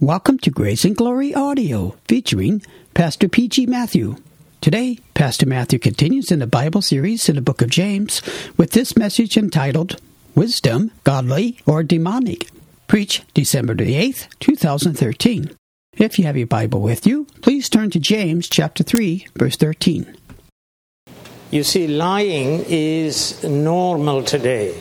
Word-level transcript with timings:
Welcome 0.00 0.36
to 0.40 0.50
Grace 0.50 0.84
and 0.84 0.94
Glory 0.94 1.34
Audio, 1.34 1.96
featuring 2.06 2.60
Pastor 2.92 3.30
P.G. 3.30 3.64
Matthew. 3.64 4.16
Today, 4.60 4.98
Pastor 5.14 5.46
Matthew 5.46 5.78
continues 5.78 6.30
in 6.30 6.38
the 6.38 6.46
Bible 6.46 6.82
series 6.82 7.30
in 7.30 7.36
the 7.36 7.40
book 7.40 7.62
of 7.62 7.70
James 7.70 8.20
with 8.58 8.72
this 8.72 8.94
message 8.94 9.38
entitled 9.38 9.98
Wisdom, 10.34 10.90
Godly 11.04 11.58
or 11.64 11.82
Demonic, 11.82 12.50
preached 12.88 13.24
December 13.32 13.74
the 13.74 13.94
8th, 13.94 14.28
2013. 14.38 15.56
If 15.96 16.18
you 16.18 16.26
have 16.26 16.36
your 16.36 16.46
Bible 16.46 16.82
with 16.82 17.06
you, 17.06 17.26
please 17.40 17.70
turn 17.70 17.88
to 17.92 17.98
James 17.98 18.50
chapter 18.50 18.84
3, 18.84 19.28
verse 19.34 19.56
13. 19.56 20.14
You 21.50 21.64
see, 21.64 21.88
lying 21.88 22.66
is 22.68 23.42
normal 23.44 24.24
today. 24.24 24.78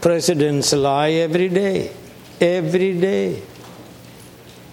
Presidents 0.00 0.72
lie 0.72 1.10
every 1.10 1.48
day. 1.48 1.92
Every 2.40 3.00
day. 3.00 3.42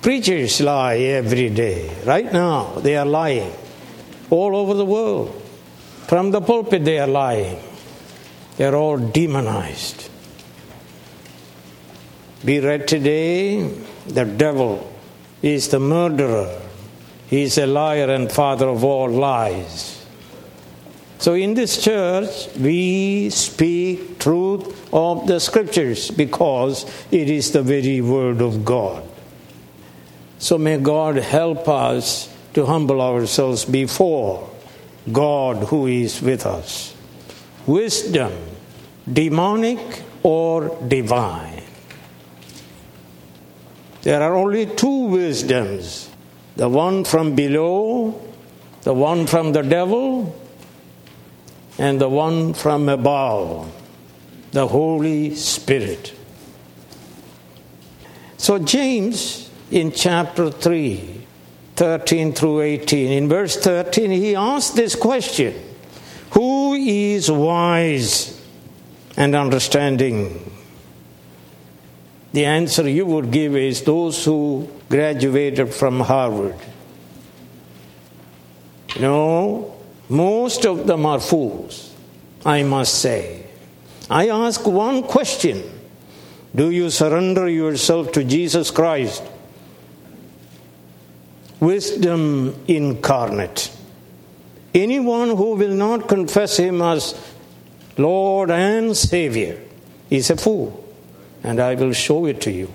Preachers 0.02 0.62
lie 0.62 0.98
every 0.98 1.50
day. 1.50 1.92
Right 2.06 2.32
now, 2.32 2.80
they 2.80 2.96
are 2.96 3.06
lying. 3.06 3.54
All 4.30 4.56
over 4.56 4.74
the 4.74 4.86
world. 4.86 5.42
From 6.08 6.32
the 6.32 6.42
pulpit, 6.42 6.86
they 6.86 7.00
are 7.00 7.08
lying. 7.08 7.60
They 8.58 8.66
are 8.66 8.76
all 8.76 8.98
demonized. 8.98 10.10
We 12.44 12.60
read 12.60 12.88
today 12.88 13.68
the 14.08 14.24
devil 14.24 14.90
is 15.42 15.68
the 15.68 15.80
murderer, 15.80 16.62
he 17.28 17.44
is 17.44 17.58
a 17.58 17.68
liar 17.68 18.10
and 18.10 18.32
father 18.32 18.70
of 18.70 18.84
all 18.84 19.10
lies. 19.10 20.06
So, 21.20 21.34
in 21.34 21.54
this 21.54 21.84
church, 21.84 22.48
we 22.58 23.30
speak 23.30 24.20
truth 24.20 24.94
of 24.94 25.28
the 25.28 25.40
scriptures 25.40 26.10
because 26.12 26.86
it 27.12 27.30
is 27.30 27.52
the 27.52 27.62
very 27.62 28.00
word 28.00 28.42
of 28.42 28.64
God. 28.64 29.09
So, 30.40 30.58
may 30.58 30.78
God 30.78 31.18
help 31.18 31.68
us 31.68 32.34
to 32.54 32.66
humble 32.66 33.02
ourselves 33.02 33.66
before 33.66 34.50
God 35.12 35.68
who 35.68 35.86
is 35.88 36.22
with 36.22 36.46
us. 36.46 36.96
Wisdom, 37.68 38.32
demonic 39.12 40.02
or 40.24 40.78
divine? 40.88 41.62
There 44.04 44.22
are 44.24 44.34
only 44.34 44.66
two 44.66 45.08
wisdoms 45.08 46.10
the 46.56 46.70
one 46.70 47.04
from 47.04 47.36
below, 47.36 48.20
the 48.84 48.94
one 48.94 49.28
from 49.28 49.52
the 49.52 49.62
devil, 49.62 50.36
and 51.78 52.00
the 52.00 52.10
one 52.10 52.54
from 52.54 52.88
above, 52.88 53.70
the 54.52 54.68
Holy 54.68 55.36
Spirit. 55.36 56.14
So, 58.38 58.58
James 58.58 59.49
in 59.72 59.92
chapter 59.92 60.50
3, 60.50 61.26
13 61.76 62.34
through 62.34 62.62
18, 62.62 63.12
in 63.12 63.30
verse 63.30 63.56
13, 63.58 64.12
he 64.12 64.36
asked 64.36 64.76
this 64.76 64.96
question 64.96 65.54
Who 66.32 66.74
is 66.74 67.30
wise 67.30 68.42
and 69.16 69.36
understanding? 69.36 70.46
The 72.32 72.46
answer 72.46 72.88
you 72.88 73.06
would 73.06 73.32
give 73.32 73.56
is 73.56 73.84
those 73.84 74.24
who 74.24 74.70
graduated 74.90 75.74
from 75.74 76.00
Harvard. 76.00 76.56
No, 79.00 79.76
most 80.10 80.66
of 80.66 80.88
them 80.88 81.06
are 81.06 81.20
fools, 81.20 81.94
I 82.46 82.64
must 82.64 83.00
say. 83.00 83.46
I 84.10 84.30
ask 84.30 84.66
one 84.66 85.04
question 85.04 85.64
Do 86.56 86.72
you 86.72 86.90
surrender 86.90 87.48
yourself 87.48 88.12
to 88.14 88.24
Jesus 88.24 88.72
Christ? 88.72 89.24
Wisdom 91.60 92.56
incarnate. 92.68 93.70
Anyone 94.74 95.30
who 95.30 95.56
will 95.56 95.74
not 95.74 96.08
confess 96.08 96.58
Him 96.58 96.82
as 96.82 97.20
Lord 97.98 98.50
and 98.50 98.96
Savior 98.96 99.60
is 100.10 100.30
a 100.30 100.38
fool, 100.38 100.86
and 101.44 101.60
I 101.60 101.76
will 101.76 101.92
show 101.92 102.26
it 102.28 102.40
to 102.42 102.52
you. 102.52 102.72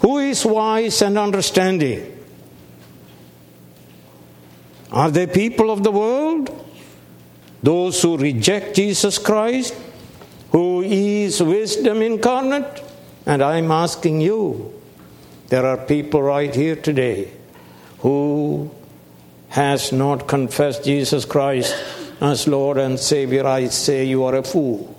Who 0.00 0.18
is 0.18 0.46
wise 0.46 1.02
and 1.02 1.18
understanding? 1.18 2.10
Are 4.90 5.10
they 5.10 5.26
people 5.26 5.70
of 5.70 5.82
the 5.82 5.92
world? 5.92 6.50
Those 7.62 8.00
who 8.00 8.16
reject 8.16 8.76
Jesus 8.76 9.18
Christ, 9.18 9.74
who 10.52 10.82
is 10.82 11.42
wisdom 11.42 12.00
incarnate? 12.00 12.82
And 13.26 13.42
I'm 13.42 13.70
asking 13.70 14.20
you, 14.20 14.72
there 15.48 15.66
are 15.66 15.78
people 15.78 16.22
right 16.22 16.54
here 16.54 16.76
today 16.76 17.30
who 18.04 18.70
has 19.48 19.90
not 19.90 20.28
confessed 20.28 20.84
Jesus 20.84 21.24
Christ 21.24 21.74
as 22.20 22.46
Lord 22.46 22.76
and 22.76 23.00
Savior. 23.00 23.46
I 23.46 23.68
say 23.68 24.04
you 24.04 24.24
are 24.24 24.34
a 24.34 24.42
fool. 24.42 24.94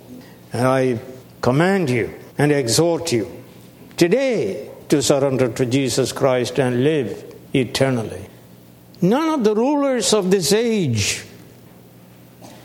And 0.52 0.66
I 0.66 0.98
command 1.40 1.88
you 1.88 2.12
and 2.36 2.50
exhort 2.50 3.12
you 3.12 3.30
today 3.96 4.68
to 4.88 5.00
surrender 5.02 5.48
to 5.52 5.66
Jesus 5.66 6.10
Christ 6.10 6.58
and 6.58 6.82
live 6.82 7.32
eternally. 7.54 8.26
None 9.00 9.28
of 9.28 9.44
the 9.44 9.54
rulers 9.54 10.12
of 10.12 10.32
this 10.32 10.52
age, 10.52 11.24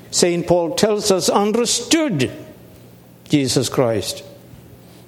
St. 0.09 0.47
Paul 0.47 0.73
tells 0.73 1.11
us, 1.11 1.29
understood 1.29 2.31
Jesus 3.25 3.69
Christ. 3.69 4.23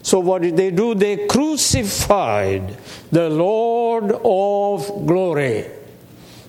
So, 0.03 0.19
what 0.19 0.41
did 0.41 0.57
they 0.57 0.69
do? 0.69 0.93
They 0.93 1.27
crucified 1.27 2.77
the 3.11 3.29
Lord 3.29 4.11
of 4.11 5.07
glory. 5.07 5.65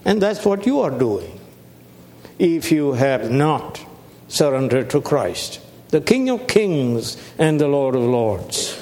And 0.04 0.20
that's 0.20 0.44
what 0.44 0.66
you 0.66 0.80
are 0.80 0.90
doing 0.90 1.40
if 2.38 2.72
you 2.72 2.92
have 2.92 3.30
not 3.30 3.80
surrendered 4.26 4.90
to 4.90 5.00
Christ, 5.00 5.60
the 5.90 6.00
King 6.00 6.28
of 6.30 6.48
kings 6.48 7.16
and 7.38 7.60
the 7.60 7.68
Lord 7.68 7.94
of 7.94 8.02
lords. 8.02 8.80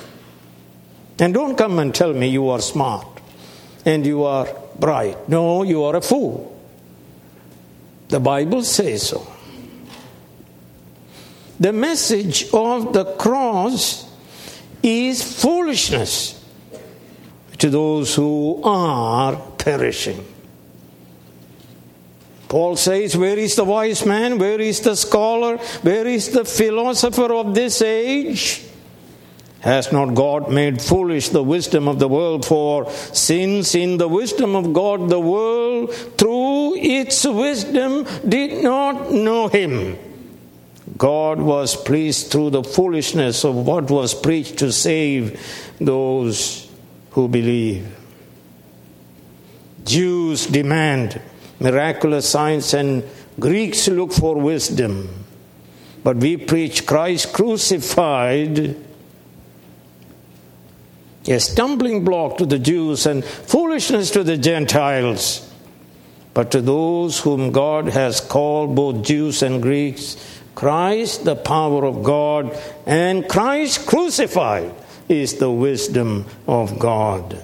And 1.19 1.35
don't 1.35 1.57
come 1.57 1.79
and 1.79 1.95
tell 1.95 2.15
me 2.15 2.29
you 2.29 2.49
are 2.49 2.61
smart 2.61 3.07
and 3.85 4.07
you 4.07 4.25
are 4.25 4.49
bright. 4.79 5.29
No, 5.29 5.63
you 5.63 5.85
are 5.85 5.97
a 5.97 6.01
fool. 6.01 6.49
The 8.09 8.21
Bible 8.21 8.63
says 8.63 9.09
so. 9.09 9.31
The 11.61 11.73
message 11.75 12.47
of 12.55 12.95
the 12.95 13.05
cross 13.05 14.12
is 14.83 15.23
foolishness 15.23 16.39
to 17.59 17.71
those 17.71 18.15
who 18.15 18.61
are 18.65 19.37
perishing. 19.59 20.27
Paul 22.49 22.77
says, 22.77 23.17
Where 23.17 23.39
is 23.39 23.57
the 23.57 23.65
wise 23.65 24.05
man? 24.05 24.39
Where 24.39 24.61
is 24.61 24.81
the 24.81 24.95
scholar? 24.95 25.57
Where 25.57 26.07
is 26.07 26.31
the 26.31 26.45
philosopher 26.45 27.33
of 27.33 27.55
this 27.55 27.81
age? 27.81 28.63
Has 29.61 29.93
not 29.93 30.15
God 30.15 30.51
made 30.51 30.83
foolish 30.83 31.29
the 31.29 31.43
wisdom 31.43 31.87
of 31.87 32.01
the 32.01 32.09
world? 32.09 32.45
For 32.45 32.91
since 32.91 33.75
in 33.75 33.97
the 33.97 34.09
wisdom 34.09 34.57
of 34.57 34.73
God 34.73 35.09
the 35.09 35.21
world 35.21 35.95
through 35.95 36.77
its 36.77 37.25
wisdom 37.25 38.05
did 38.29 38.63
not 38.63 39.13
know 39.13 39.47
him, 39.47 39.97
God 40.97 41.41
was 41.41 41.77
pleased 41.77 42.31
through 42.31 42.51
the 42.51 42.63
foolishness 42.63 43.45
of 43.45 43.55
what 43.55 43.91
was 43.91 44.15
preached 44.15 44.59
to 44.59 44.73
save 44.73 45.41
those 45.81 46.71
who 47.13 47.29
believe. 47.29 47.99
Jews 49.85 50.47
demand 50.47 51.21
miraculous 51.61 52.29
signs 52.29 52.75
and 52.75 53.05
Greeks 53.39 53.89
look 53.89 54.13
for 54.13 54.37
wisdom. 54.37 55.09
But 56.05 56.17
we 56.17 56.37
preach 56.37 56.87
Christ 56.87 57.33
crucified 57.33 58.77
a 61.29 61.39
stumbling 61.39 62.05
block 62.05 62.39
to 62.39 62.47
the 62.47 62.59
Jews 62.59 63.07
and 63.07 63.25
foolishness 63.25 64.11
to 64.11 64.25
the 64.25 64.37
Gentiles. 64.37 65.49
But 66.35 66.51
to 66.53 66.61
those 66.61 67.21
whom 67.21 67.53
God 67.53 67.89
has 67.89 68.21
called, 68.21 68.75
both 68.75 69.05
Jews 69.05 69.43
and 69.43 69.63
Greeks, 69.63 70.32
Christ, 70.55 71.25
the 71.25 71.37
power 71.37 71.85
of 71.85 72.03
God, 72.03 72.57
and 72.87 73.29
Christ 73.29 73.87
crucified 73.87 74.75
is 75.09 75.35
the 75.35 75.51
wisdom 75.51 76.27
of 76.47 76.79
God. 76.79 77.43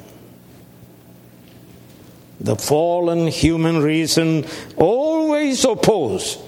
The 2.40 2.56
fallen 2.56 3.26
human 3.26 3.82
reason 3.82 4.46
always 4.76 5.64
oppose 5.64 6.38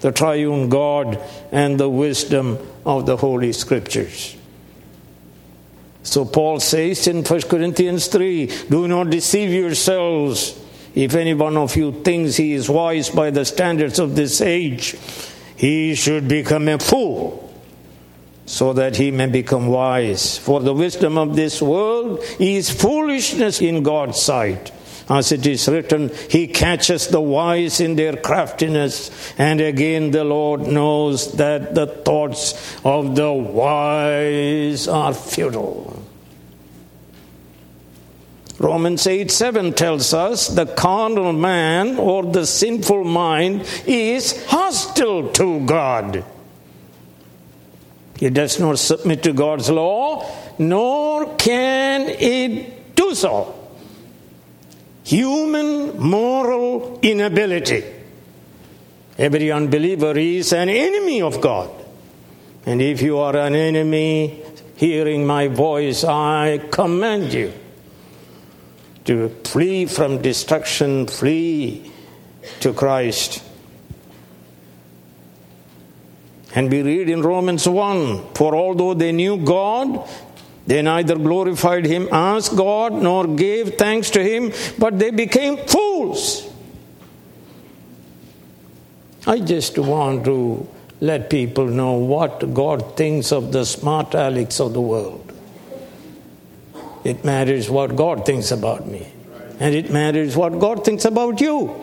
the 0.00 0.12
triune 0.12 0.68
God 0.68 1.18
and 1.52 1.78
the 1.78 1.88
wisdom 1.88 2.58
of 2.86 3.06
the 3.06 3.16
Holy 3.16 3.52
Scriptures. 3.52 4.36
So 6.02 6.24
Paul 6.24 6.60
says 6.60 7.06
in 7.06 7.24
1 7.24 7.42
Corinthians 7.42 8.06
3 8.06 8.46
Do 8.68 8.88
not 8.88 9.10
deceive 9.10 9.50
yourselves. 9.50 10.58
If 10.94 11.14
any 11.14 11.34
one 11.34 11.56
of 11.56 11.76
you 11.76 11.92
thinks 12.02 12.36
he 12.36 12.52
is 12.52 12.68
wise 12.68 13.10
by 13.10 13.30
the 13.30 13.44
standards 13.44 13.98
of 13.98 14.16
this 14.16 14.40
age, 14.40 14.96
he 15.60 15.94
should 15.94 16.26
become 16.26 16.68
a 16.68 16.78
fool 16.78 17.52
so 18.46 18.72
that 18.72 18.96
he 18.96 19.10
may 19.10 19.26
become 19.26 19.66
wise. 19.66 20.38
For 20.38 20.58
the 20.58 20.72
wisdom 20.72 21.18
of 21.18 21.36
this 21.36 21.60
world 21.60 22.20
is 22.38 22.70
foolishness 22.70 23.60
in 23.60 23.82
God's 23.82 24.22
sight. 24.22 24.72
As 25.10 25.32
it 25.32 25.46
is 25.46 25.68
written, 25.68 26.12
He 26.30 26.46
catches 26.46 27.08
the 27.08 27.20
wise 27.20 27.78
in 27.78 27.94
their 27.94 28.16
craftiness. 28.16 29.10
And 29.36 29.60
again, 29.60 30.12
the 30.12 30.24
Lord 30.24 30.62
knows 30.62 31.32
that 31.32 31.74
the 31.74 31.86
thoughts 31.86 32.54
of 32.82 33.14
the 33.14 33.30
wise 33.30 34.88
are 34.88 35.12
futile. 35.12 35.99
Romans 38.60 39.06
8 39.06 39.30
7 39.30 39.72
tells 39.72 40.12
us 40.12 40.48
the 40.48 40.66
carnal 40.66 41.32
man 41.32 41.96
or 41.96 42.24
the 42.24 42.44
sinful 42.44 43.04
mind 43.04 43.62
is 43.86 44.44
hostile 44.44 45.30
to 45.30 45.64
God. 45.64 46.22
It 48.20 48.34
does 48.34 48.60
not 48.60 48.78
submit 48.78 49.22
to 49.22 49.32
God's 49.32 49.70
law, 49.70 50.30
nor 50.58 51.36
can 51.36 52.02
it 52.10 52.94
do 52.94 53.14
so. 53.14 53.56
Human 55.04 55.98
moral 55.98 56.98
inability. 57.00 57.82
Every 59.16 59.50
unbeliever 59.50 60.18
is 60.18 60.52
an 60.52 60.68
enemy 60.68 61.22
of 61.22 61.40
God. 61.40 61.70
And 62.66 62.82
if 62.82 63.00
you 63.00 63.16
are 63.20 63.36
an 63.36 63.54
enemy, 63.54 64.42
hearing 64.76 65.26
my 65.26 65.48
voice, 65.48 66.04
I 66.04 66.58
command 66.70 67.32
you 67.32 67.54
to 69.10 69.28
flee 69.42 69.86
from 69.86 70.22
destruction, 70.22 71.04
flee 71.04 71.90
to 72.60 72.72
Christ. 72.72 73.42
And 76.54 76.70
we 76.70 76.82
read 76.82 77.08
in 77.08 77.20
Romans 77.20 77.68
1 77.68 78.34
For 78.34 78.54
although 78.54 78.94
they 78.94 79.10
knew 79.10 79.36
God, 79.36 80.08
they 80.64 80.80
neither 80.82 81.16
glorified 81.16 81.86
him 81.86 82.08
as 82.12 82.50
God 82.50 82.92
nor 82.92 83.26
gave 83.26 83.74
thanks 83.74 84.10
to 84.10 84.22
him, 84.22 84.52
but 84.78 85.00
they 85.00 85.10
became 85.10 85.56
fools. 85.66 86.48
I 89.26 89.40
just 89.40 89.76
want 89.76 90.24
to 90.26 90.68
let 91.00 91.30
people 91.30 91.66
know 91.66 91.94
what 91.94 92.54
God 92.54 92.96
thinks 92.96 93.32
of 93.32 93.50
the 93.50 93.66
smart 93.66 94.14
Alex 94.14 94.60
of 94.60 94.72
the 94.72 94.80
world. 94.80 95.32
It 97.04 97.24
matters 97.24 97.70
what 97.70 97.96
God 97.96 98.26
thinks 98.26 98.50
about 98.50 98.86
me, 98.86 99.06
and 99.58 99.74
it 99.74 99.90
matters 99.90 100.36
what 100.36 100.58
God 100.58 100.84
thinks 100.84 101.04
about 101.04 101.40
you. 101.40 101.74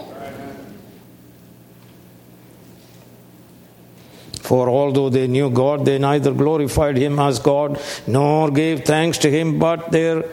For 4.42 4.70
although 4.70 5.10
they 5.10 5.28
knew 5.28 5.50
God, 5.50 5.84
they 5.84 5.98
neither 5.98 6.32
glorified 6.32 6.96
Him 6.96 7.20
as 7.20 7.40
God 7.40 7.82
nor 8.08 8.50
gave 8.50 8.86
thanks 8.86 9.18
to 9.20 9.30
Him, 9.30 9.60
but 9.60 9.92
their 9.92 10.24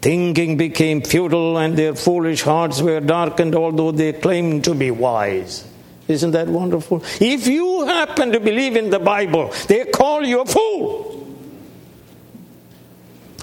thinking 0.00 0.56
became 0.56 1.02
futile 1.02 1.58
and 1.58 1.76
their 1.76 1.96
foolish 1.96 2.42
hearts 2.42 2.80
were 2.80 3.00
darkened, 3.00 3.56
although 3.56 3.90
they 3.90 4.12
claimed 4.12 4.62
to 4.64 4.74
be 4.74 4.92
wise. 4.92 5.66
Isn't 6.06 6.30
that 6.30 6.46
wonderful? 6.46 7.02
If 7.20 7.48
you 7.48 7.86
happen 7.86 8.30
to 8.30 8.38
believe 8.38 8.76
in 8.76 8.90
the 8.90 9.00
Bible, 9.00 9.52
they 9.66 9.84
call 9.86 10.24
you 10.24 10.42
a 10.42 10.46
fool. 10.46 11.05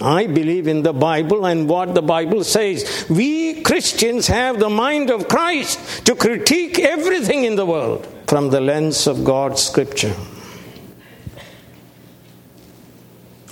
I 0.04 0.28
believe 0.28 0.68
in 0.68 0.84
the 0.84 0.92
Bible 0.92 1.46
and 1.46 1.70
what 1.70 1.96
the 1.96 2.02
Bible 2.02 2.44
says. 2.44 3.06
We 3.10 3.62
Christians 3.62 4.28
have 4.28 4.60
the 4.60 4.70
mind 4.70 5.10
of 5.10 5.30
Christ 5.30 6.06
to 6.06 6.14
critique 6.14 6.78
everything 6.78 7.46
in 7.46 7.56
the 7.56 7.66
world 7.66 8.06
from 8.28 8.50
the 8.50 8.60
lens 8.60 9.08
of 9.08 9.24
God's 9.24 9.62
scripture. 9.64 10.14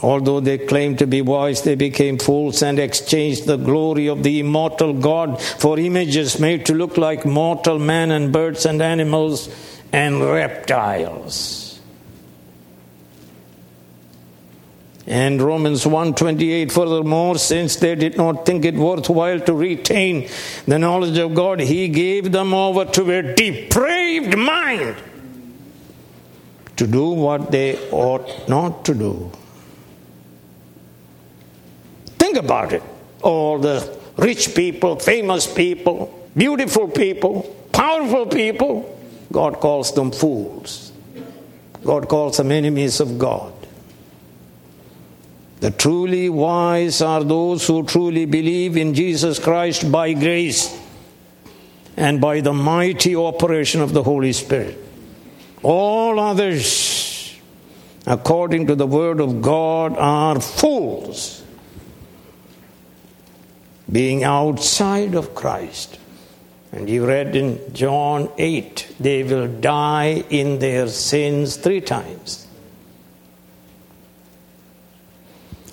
Although 0.04 0.42
they 0.42 0.58
claimed 0.58 1.00
to 1.00 1.08
be 1.08 1.22
wise, 1.22 1.62
they 1.62 1.76
became 1.76 2.18
fools 2.18 2.62
and 2.64 2.80
exchanged 2.80 3.46
the 3.46 3.58
glory 3.58 4.08
of 4.08 4.24
the 4.24 4.40
immortal 4.40 4.94
God 4.94 5.42
for 5.42 5.80
images 5.80 6.40
made 6.40 6.66
to 6.66 6.74
look 6.74 6.98
like 6.98 7.26
mortal 7.26 7.80
man 7.80 8.12
and 8.12 8.34
birds 8.34 8.66
and 8.66 8.82
animals 8.82 9.48
and 9.94 10.22
reptiles. 10.22 11.61
And 15.12 15.42
Romans 15.42 15.86
1:28 15.86 16.72
furthermore 16.72 17.38
since 17.38 17.76
they 17.76 17.96
did 17.96 18.16
not 18.16 18.46
think 18.46 18.64
it 18.64 18.76
worthwhile 18.76 19.42
to 19.42 19.54
retain 19.54 20.30
the 20.66 20.80
knowledge 20.80 21.18
of 21.18 21.34
God 21.34 21.60
he 21.60 21.90
gave 21.90 22.32
them 22.32 22.54
over 22.54 22.86
to 22.86 23.12
a 23.12 23.22
depraved 23.36 24.38
mind 24.38 24.96
to 26.78 26.88
do 26.88 27.10
what 27.10 27.52
they 27.52 27.78
ought 27.92 28.48
not 28.48 28.86
to 28.86 28.94
do. 28.94 29.30
Think 32.18 32.38
about 32.38 32.72
it. 32.72 32.84
All 33.22 33.60
the 33.60 33.78
rich 34.16 34.56
people, 34.56 34.98
famous 34.98 35.46
people, 35.46 35.98
beautiful 36.38 36.88
people, 36.88 37.54
powerful 37.74 38.28
people, 38.28 38.98
God 39.30 39.60
calls 39.60 39.94
them 39.94 40.12
fools. 40.12 40.94
God 41.84 42.08
calls 42.08 42.38
them 42.38 42.50
enemies 42.52 43.02
of 43.02 43.20
God. 43.20 43.61
The 45.62 45.70
truly 45.70 46.28
wise 46.28 47.04
are 47.04 47.24
those 47.24 47.68
who 47.68 47.84
truly 47.84 48.26
believe 48.26 48.78
in 48.78 48.96
Jesus 48.96 49.38
Christ 49.38 49.92
by 49.92 50.14
grace 50.14 50.76
and 51.96 52.20
by 52.20 52.42
the 52.42 52.52
mighty 52.52 53.16
operation 53.16 53.80
of 53.80 53.94
the 53.94 54.02
Holy 54.02 54.34
Spirit. 54.34 54.76
All 55.62 56.20
others, 56.20 57.40
according 58.08 58.66
to 58.68 58.76
the 58.76 58.88
Word 58.88 59.20
of 59.20 59.44
God, 59.44 59.96
are 60.00 60.42
fools, 60.42 61.44
being 63.92 64.24
outside 64.24 65.14
of 65.14 65.36
Christ. 65.36 66.00
And 66.72 66.90
you 66.90 67.06
read 67.06 67.36
in 67.36 67.72
John 67.72 68.32
8, 68.36 68.96
they 69.00 69.22
will 69.22 69.48
die 69.48 70.24
in 70.32 70.58
their 70.58 70.88
sins 70.88 71.56
three 71.56 71.82
times. 71.82 72.48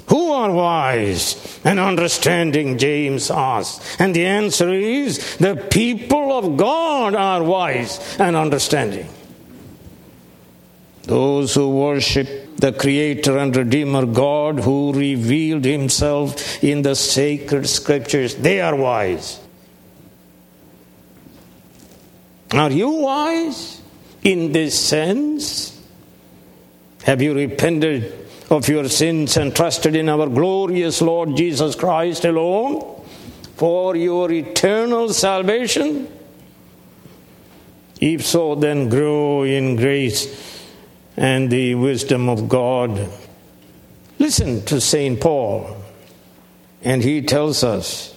Who 0.09 0.33
are 0.33 0.51
wise 0.51 1.61
and 1.65 1.79
understanding? 1.79 2.79
James 2.79 3.31
asks. 3.31 4.01
And 4.01 4.15
the 4.15 4.25
answer 4.25 4.73
is 4.73 5.37
the 5.37 5.57
people 5.57 6.33
of 6.33 6.57
God 6.57 7.15
are 7.15 7.43
wise 7.43 8.17
and 8.19 8.35
understanding. 8.35 9.09
Those 11.03 11.55
who 11.55 11.71
worship 11.71 12.57
the 12.57 12.73
Creator 12.73 13.39
and 13.39 13.55
Redeemer 13.55 14.07
God 14.07 14.61
who 14.61 14.93
revealed 14.93 15.65
Himself 15.65 16.63
in 16.63 16.83
the 16.83 16.95
sacred 16.95 17.69
scriptures, 17.69 18.35
they 18.35 18.61
are 18.61 18.77
wise. 18.77 19.41
Are 22.53 22.71
you 22.71 22.91
wise 22.91 23.81
in 24.23 24.53
this 24.53 24.79
sense? 24.79 25.79
Have 27.05 27.23
you 27.23 27.35
repented 27.35 28.28
of 28.51 28.69
your 28.69 28.89
sins 28.89 29.37
and 29.37 29.55
trusted 29.55 29.95
in 29.95 30.09
our 30.09 30.29
glorious 30.29 31.03
Lord 31.03 31.37
Jesus 31.37 31.75
Christ 31.75 32.25
alone 32.25 33.05
for 33.57 33.95
your 33.97 34.31
eternal 34.33 35.11
salvation? 35.11 36.11
If 38.01 38.25
so, 38.25 38.55
then 38.55 38.89
grow 38.89 39.43
in 39.43 39.77
grace 39.77 40.65
and 41.17 41.51
the 41.51 41.75
wisdom 41.75 42.29
of 42.29 42.49
God. 42.49 43.11
Listen 44.19 44.65
to 44.67 44.81
St. 44.81 45.21
Paul, 45.21 45.77
and 46.83 47.03
he 47.03 47.23
tells 47.23 47.65
us 47.65 48.15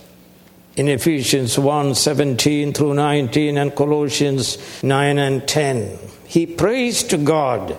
in 0.76 0.88
Ephesians 0.88 1.58
1 1.58 1.96
17 1.96 2.74
through 2.74 2.94
19 2.94 3.58
and 3.58 3.76
Colossians 3.76 4.84
9 4.84 5.18
and 5.18 5.48
10. 5.48 5.98
He 6.26 6.46
prays 6.46 7.04
to 7.04 7.18
God 7.18 7.78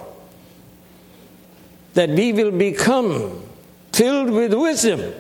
that 1.95 2.11
we 2.11 2.33
will 2.33 2.51
become 2.51 3.43
filled 3.93 4.31
with 4.31 4.55
wisdom. 4.55 5.15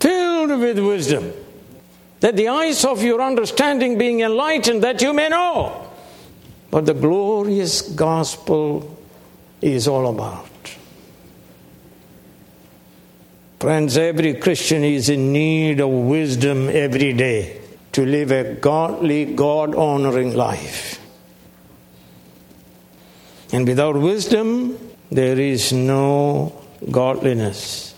Filled 0.00 0.60
with 0.60 0.78
wisdom. 0.78 1.32
That 2.20 2.36
the 2.36 2.48
eyes 2.48 2.84
of 2.84 3.02
your 3.02 3.22
understanding 3.22 3.98
being 3.98 4.20
enlightened, 4.20 4.82
that 4.82 5.00
you 5.02 5.12
may 5.12 5.28
know 5.28 5.88
what 6.70 6.86
the 6.86 6.94
glorious 6.94 7.82
gospel 7.82 8.98
is 9.60 9.88
all 9.88 10.08
about. 10.08 10.46
Friends, 13.60 13.96
every 13.96 14.34
Christian 14.34 14.84
is 14.84 15.08
in 15.08 15.32
need 15.32 15.80
of 15.80 15.90
wisdom 15.90 16.68
every 16.68 17.12
day 17.12 17.60
to 17.92 18.06
live 18.06 18.30
a 18.30 18.54
godly, 18.54 19.24
God 19.24 19.74
honoring 19.74 20.36
life. 20.36 20.97
And 23.52 23.66
without 23.66 23.96
wisdom, 23.96 24.78
there 25.10 25.38
is 25.38 25.72
no 25.72 26.52
godliness. 26.90 27.94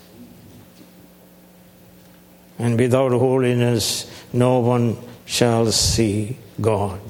And 2.59 2.79
without 2.79 3.13
holiness, 3.13 4.11
no 4.33 4.61
one 4.61 4.97
shall 5.27 5.73
see 5.73 6.37
God. 6.61 7.01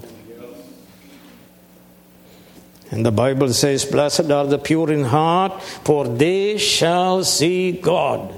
And 2.90 3.06
the 3.06 3.12
Bible 3.12 3.52
says, 3.52 3.84
Blessed 3.84 4.30
are 4.30 4.46
the 4.46 4.58
pure 4.58 4.90
in 4.90 5.04
heart, 5.04 5.62
for 5.62 6.08
they 6.08 6.58
shall 6.58 7.24
see 7.24 7.72
God. 7.72 8.34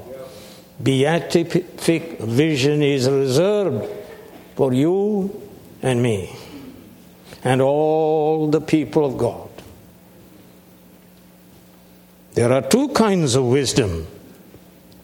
Beatific 0.82 2.18
vision 2.18 2.82
is 2.82 3.08
reserved 3.08 3.88
for 4.56 4.72
you 4.72 5.42
and 5.80 6.02
me 6.02 6.34
and 7.44 7.62
all 7.62 8.48
the 8.48 8.60
people 8.60 9.04
of 9.04 9.16
God. 9.16 9.51
There 12.34 12.52
are 12.52 12.62
two 12.62 12.88
kinds 12.88 13.34
of 13.34 13.44
wisdom 13.44 14.06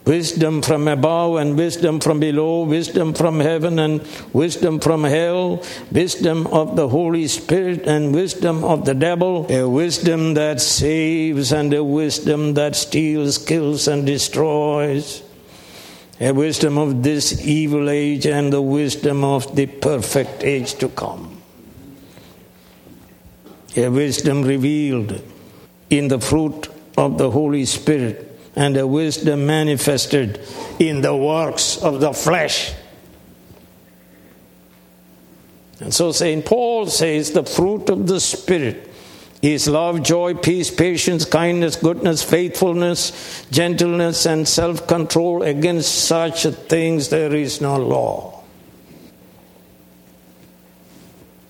wisdom 0.09 0.63
from 0.63 0.89
above 0.89 1.37
and 1.37 1.55
wisdom 1.55 2.01
from 2.01 2.19
below, 2.19 2.63
wisdom 2.63 3.13
from 3.13 3.41
heaven 3.41 3.79
and 3.79 4.01
wisdom 4.33 4.81
from 4.81 5.05
hell, 5.05 5.63
wisdom 5.93 6.47
of 6.47 6.77
the 6.77 6.89
Holy 6.89 7.29
Spirit 7.29 7.87
and 7.87 8.15
wisdom 8.15 8.65
of 8.65 8.87
the 8.87 8.95
devil, 8.95 9.47
a 9.51 9.69
wisdom 9.69 10.33
that 10.33 10.63
saves 10.63 11.53
and 11.53 11.75
a 11.75 11.85
wisdom 11.85 12.55
that 12.55 12.75
steals, 12.75 13.37
kills, 13.37 13.87
and 13.87 14.07
destroys. 14.07 15.23
A 16.21 16.33
wisdom 16.33 16.79
of 16.79 17.03
this 17.03 17.45
evil 17.45 17.91
age 17.91 18.27
and 18.27 18.51
the 18.51 18.63
wisdom 18.63 19.23
of 19.23 19.55
the 19.55 19.67
perfect 19.67 20.43
age 20.43 20.75
to 20.77 20.89
come. 20.89 21.41
A 23.77 23.89
wisdom 23.89 24.43
revealed 24.43 25.21
in 25.91 26.09
the 26.09 26.19
fruit 26.19 26.69
of 26.99 27.17
the 27.17 27.31
Holy 27.31 27.65
Spirit 27.65 28.25
and 28.57 28.77
a 28.77 28.85
wisdom 28.85 29.47
manifested 29.47 30.41
in 30.81 31.01
the 31.01 31.17
works 31.17 31.79
of 31.79 32.01
the 32.01 32.13
flesh. 32.13 32.75
And 35.79 35.95
so 35.95 36.11
St. 36.11 36.45
Paul 36.45 36.87
says 36.87 37.31
the 37.31 37.45
fruit 37.45 37.89
of 37.89 38.09
the 38.09 38.19
Spirit 38.19 38.91
is 39.41 39.69
love, 39.69 40.03
joy, 40.03 40.35
peace, 40.35 40.73
patience, 40.73 41.25
kindness, 41.25 41.77
goodness, 41.77 42.25
faithfulness, 42.25 43.47
gentleness, 43.53 44.27
and 44.27 44.49
self 44.49 44.89
control. 44.89 45.45
Against 45.45 46.07
such 46.07 46.43
things 46.43 47.11
there 47.11 47.33
is 47.33 47.61
no 47.61 47.77
law. 47.77 48.43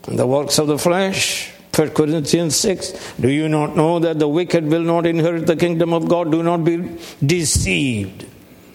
And 0.06 0.18
the 0.18 0.26
works 0.26 0.58
of 0.58 0.66
the 0.66 0.78
flesh 0.78 1.54
1 1.78 1.90
Corinthians 1.90 2.56
6. 2.56 3.14
Do 3.20 3.28
you 3.28 3.48
not 3.48 3.76
know 3.76 4.00
that 4.00 4.18
the 4.18 4.26
wicked 4.26 4.64
will 4.64 4.82
not 4.82 5.06
inherit 5.06 5.46
the 5.46 5.54
kingdom 5.54 5.92
of 5.92 6.08
God? 6.08 6.32
Do 6.32 6.42
not 6.42 6.64
be 6.64 6.98
deceived. 7.24 8.26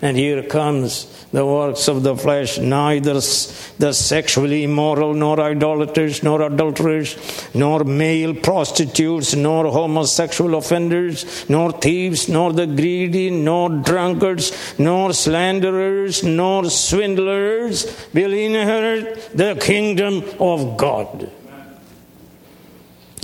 And 0.02 0.16
here 0.16 0.42
comes 0.44 1.26
the 1.34 1.46
works 1.46 1.90
of 1.90 2.04
the 2.04 2.16
flesh, 2.16 2.60
neither 2.60 3.16
the 3.16 3.92
sexually 3.92 4.64
immoral, 4.64 5.14
nor 5.14 5.42
idolaters, 5.42 6.24
nor 6.24 6.44
adulterers, 6.44 7.18
nor 7.54 7.84
male 7.84 8.34
prostitutes, 8.36 9.36
nor 9.36 9.66
homosexual 9.66 10.56
offenders, 10.56 11.50
nor 11.50 11.74
thieves, 11.74 12.30
nor 12.30 12.54
the 12.54 12.68
greedy, 12.68 13.30
nor 13.30 13.70
drunkards, 13.70 14.78
nor 14.80 15.12
slanderers, 15.12 16.24
nor 16.24 16.70
swindlers 16.70 18.08
will 18.14 18.32
inherit 18.32 19.36
the 19.36 19.56
kingdom 19.56 20.24
of 20.40 20.78
God. 20.78 21.30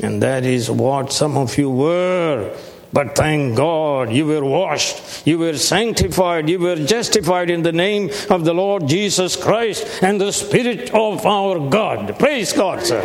And 0.01 0.21
that 0.23 0.45
is 0.45 0.69
what 0.71 1.11
some 1.11 1.37
of 1.37 1.57
you 1.57 1.69
were. 1.69 2.55
But 2.91 3.15
thank 3.15 3.55
God 3.55 4.11
you 4.11 4.25
were 4.25 4.43
washed, 4.43 5.27
you 5.27 5.37
were 5.37 5.55
sanctified, 5.57 6.49
you 6.49 6.57
were 6.57 6.75
justified 6.75 7.51
in 7.51 7.61
the 7.61 7.71
name 7.71 8.09
of 8.31 8.45
the 8.45 8.53
Lord 8.53 8.87
Jesus 8.87 9.35
Christ 9.35 10.01
and 10.01 10.19
the 10.19 10.31
Spirit 10.31 10.89
of 10.91 11.23
our 11.25 11.69
God. 11.69 12.17
Praise 12.17 12.51
God, 12.51 12.83
sir. 12.83 13.03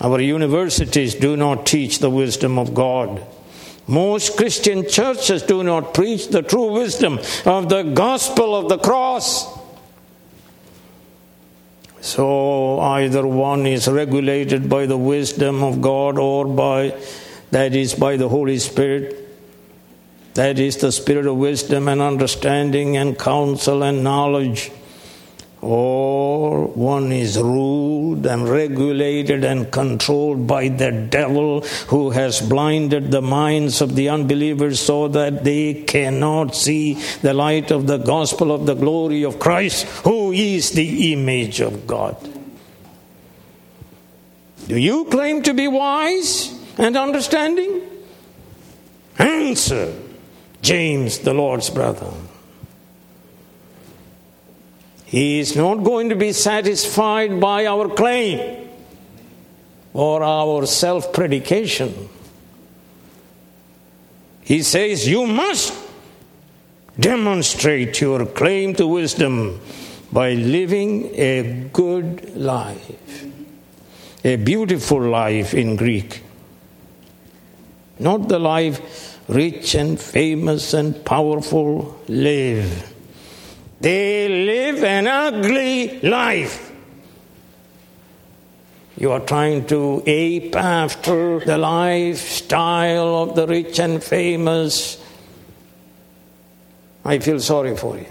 Our 0.00 0.20
universities 0.20 1.14
do 1.14 1.36
not 1.36 1.66
teach 1.66 1.98
the 1.98 2.10
wisdom 2.10 2.58
of 2.58 2.72
God. 2.72 3.22
Most 3.86 4.36
Christian 4.36 4.88
churches 4.88 5.42
do 5.42 5.62
not 5.62 5.94
preach 5.94 6.28
the 6.28 6.42
true 6.42 6.72
wisdom 6.72 7.18
of 7.44 7.68
the 7.68 7.82
gospel 7.82 8.56
of 8.56 8.68
the 8.68 8.78
cross. 8.78 9.55
So 12.00 12.78
either 12.80 13.26
one 13.26 13.66
is 13.66 13.88
regulated 13.88 14.68
by 14.68 14.86
the 14.86 14.96
wisdom 14.96 15.62
of 15.62 15.80
God 15.80 16.18
or 16.18 16.46
by 16.46 16.94
that 17.50 17.74
is 17.74 17.94
by 17.94 18.16
the 18.16 18.28
Holy 18.28 18.58
Spirit. 18.58 19.22
That 20.34 20.58
is 20.58 20.76
the 20.76 20.92
spirit 20.92 21.26
of 21.26 21.36
wisdom 21.36 21.88
and 21.88 22.02
understanding 22.02 22.96
and 22.96 23.18
counsel 23.18 23.82
and 23.82 24.04
knowledge 24.04 24.70
or 25.62 26.66
one 26.66 27.12
is 27.12 27.38
ruled 27.38 28.26
and 28.26 28.48
regulated 28.48 29.42
and 29.42 29.70
controlled 29.72 30.46
by 30.46 30.68
the 30.68 30.92
devil 30.92 31.62
who 31.88 32.10
has 32.10 32.40
blinded 32.40 33.10
the 33.10 33.22
minds 33.22 33.80
of 33.80 33.94
the 33.94 34.08
unbelievers 34.08 34.78
so 34.78 35.08
that 35.08 35.44
they 35.44 35.82
cannot 35.84 36.54
see 36.54 36.94
the 37.22 37.32
light 37.32 37.70
of 37.70 37.86
the 37.86 37.96
gospel 37.96 38.52
of 38.52 38.66
the 38.66 38.74
glory 38.74 39.24
of 39.24 39.38
Christ, 39.38 39.86
who 40.04 40.32
is 40.32 40.70
the 40.72 41.12
image 41.12 41.60
of 41.60 41.86
God. 41.86 42.16
Do 44.68 44.76
you 44.76 45.04
claim 45.06 45.42
to 45.42 45.54
be 45.54 45.68
wise 45.68 46.52
and 46.76 46.96
understanding? 46.96 47.82
Answer 49.18 49.94
James, 50.60 51.20
the 51.20 51.32
Lord's 51.32 51.70
brother. 51.70 52.12
He 55.06 55.38
is 55.38 55.54
not 55.54 55.84
going 55.84 56.08
to 56.08 56.16
be 56.16 56.32
satisfied 56.32 57.40
by 57.40 57.66
our 57.66 57.88
claim 57.88 58.68
or 59.94 60.22
our 60.24 60.66
self 60.66 61.12
predication. 61.12 62.08
He 64.42 64.62
says, 64.62 65.08
You 65.08 65.26
must 65.26 65.72
demonstrate 66.98 68.00
your 68.00 68.26
claim 68.26 68.74
to 68.74 68.86
wisdom 68.88 69.60
by 70.12 70.32
living 70.32 71.14
a 71.14 71.68
good 71.72 72.36
life, 72.36 73.26
a 74.24 74.34
beautiful 74.36 75.00
life 75.00 75.54
in 75.54 75.76
Greek. 75.76 76.22
Not 78.00 78.28
the 78.28 78.40
life 78.40 79.20
rich 79.28 79.76
and 79.76 80.00
famous 80.00 80.74
and 80.74 81.04
powerful, 81.04 81.96
live 82.08 82.95
they 83.80 84.28
live 84.28 84.82
an 84.84 85.06
ugly 85.06 86.00
life. 86.00 86.72
You 88.96 89.12
are 89.12 89.20
trying 89.20 89.66
to 89.66 90.02
ape 90.06 90.56
after 90.56 91.40
the 91.40 91.58
lifestyle 91.58 93.22
of 93.22 93.36
the 93.36 93.46
rich 93.46 93.78
and 93.78 94.02
famous. 94.02 95.02
I 97.04 97.18
feel 97.18 97.38
sorry 97.40 97.76
for 97.76 97.98
you. 97.98 98.06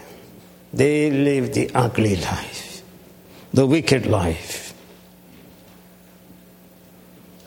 They 0.71 1.09
live 1.09 1.53
the 1.53 1.71
ugly 1.73 2.17
life, 2.17 2.83
the 3.51 3.65
wicked 3.65 4.05
life. 4.05 4.75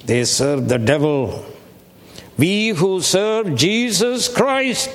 They 0.05 0.25
serve 0.25 0.69
the 0.69 0.79
devil. 0.79 1.45
We 2.37 2.71
who 2.71 3.01
serve 3.03 3.55
Jesus 3.55 4.27
Christ 4.27 4.91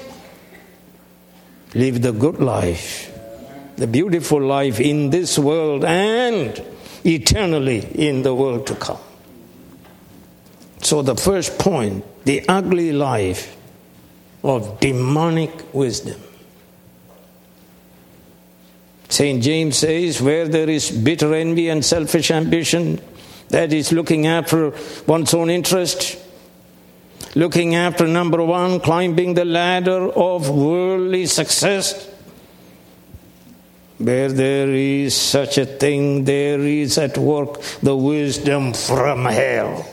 live 1.74 2.02
the 2.02 2.12
good 2.12 2.40
life 2.40 3.13
the 3.76 3.88
beautiful 3.88 4.42
life 4.42 4.80
in 4.80 5.10
this 5.10 5.38
world 5.38 5.84
and 5.84 6.64
eternally 7.06 7.80
in 7.96 8.24
the 8.24 8.34
world 8.34 8.68
to 8.68 8.76
come. 8.76 9.00
So, 10.82 11.02
the 11.02 11.16
first 11.16 11.58
point 11.58 12.06
the 12.26 12.48
ugly 12.48 12.92
life 12.92 13.56
of 14.44 14.80
demonic 14.80 15.74
wisdom. 15.74 16.22
St. 19.10 19.44
James 19.44 19.78
says, 19.78 20.22
where 20.22 20.48
there 20.48 20.70
is 20.70 20.90
bitter 20.90 21.34
envy 21.34 21.70
and 21.70 21.86
selfish 21.86 22.32
ambition, 22.32 23.00
that 23.50 23.72
is 23.72 23.92
looking 23.92 24.26
after 24.26 24.74
one's 25.06 25.34
own 25.34 25.50
interest, 25.50 26.18
looking 27.36 27.76
after 27.76 28.08
number 28.08 28.44
one, 28.44 28.80
climbing 28.80 29.36
the 29.36 29.46
ladder 29.46 30.10
of 30.10 30.50
worldly 30.50 31.28
success, 31.28 32.10
where 34.06 34.32
there 34.32 34.70
is 34.70 35.16
such 35.16 35.58
a 35.58 35.66
thing, 35.66 36.26
there 36.26 36.60
is 36.60 36.98
at 36.98 37.18
work 37.18 37.62
the 37.82 37.96
wisdom 37.96 38.74
from 38.74 39.26
hell. 39.26 39.88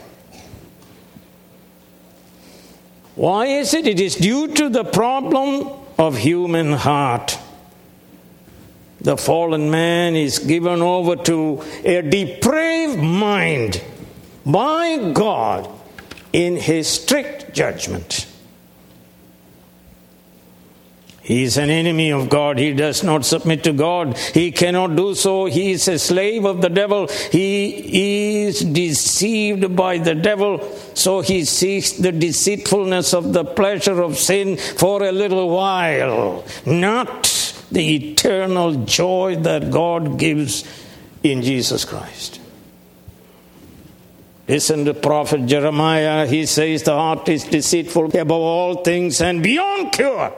Why 3.14 3.46
is 3.46 3.74
it? 3.74 3.86
It 3.86 4.00
is 4.00 4.16
due 4.16 4.48
to 4.54 4.68
the 4.68 4.84
problem 4.84 5.68
of 5.98 6.16
human 6.16 6.72
heart. 6.72 7.38
The 9.00 9.16
fallen 9.16 9.70
man 9.70 10.16
is 10.16 10.38
given 10.38 10.82
over 10.82 11.16
to 11.16 11.62
a 11.84 12.02
depraved 12.02 13.02
mind 13.02 13.82
by 14.44 15.12
God 15.12 15.68
in 16.32 16.56
his 16.56 16.88
strict 16.88 17.54
judgment. 17.54 18.26
He 21.30 21.44
is 21.44 21.58
an 21.58 21.70
enemy 21.70 22.10
of 22.10 22.28
God. 22.28 22.58
He 22.58 22.72
does 22.72 23.04
not 23.04 23.24
submit 23.24 23.62
to 23.62 23.72
God. 23.72 24.18
He 24.18 24.50
cannot 24.50 24.96
do 24.96 25.14
so. 25.14 25.44
He 25.44 25.70
is 25.70 25.86
a 25.86 25.96
slave 25.96 26.44
of 26.44 26.60
the 26.60 26.68
devil. 26.68 27.06
He 27.30 28.46
is 28.46 28.58
deceived 28.58 29.76
by 29.76 29.98
the 29.98 30.16
devil. 30.16 30.58
So 30.94 31.20
he 31.20 31.44
seeks 31.44 31.92
the 31.92 32.10
deceitfulness 32.10 33.14
of 33.14 33.32
the 33.32 33.44
pleasure 33.44 34.02
of 34.02 34.18
sin 34.18 34.56
for 34.56 35.04
a 35.04 35.12
little 35.12 35.50
while, 35.50 36.44
not 36.66 37.54
the 37.70 38.10
eternal 38.10 38.84
joy 38.84 39.36
that 39.36 39.70
God 39.70 40.18
gives 40.18 40.64
in 41.22 41.42
Jesus 41.42 41.84
Christ. 41.84 42.40
Listen 44.48 44.84
to 44.84 44.94
prophet 44.94 45.46
Jeremiah. 45.46 46.26
He 46.26 46.44
says 46.46 46.82
the 46.82 46.94
heart 46.94 47.28
is 47.28 47.44
deceitful 47.44 48.06
above 48.06 48.32
all 48.32 48.82
things 48.82 49.20
and 49.20 49.44
beyond 49.44 49.92
cure. 49.92 50.32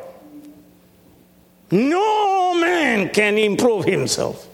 No 1.72 2.54
man 2.54 3.08
can 3.08 3.38
improve 3.38 3.86
himself. 3.86 4.46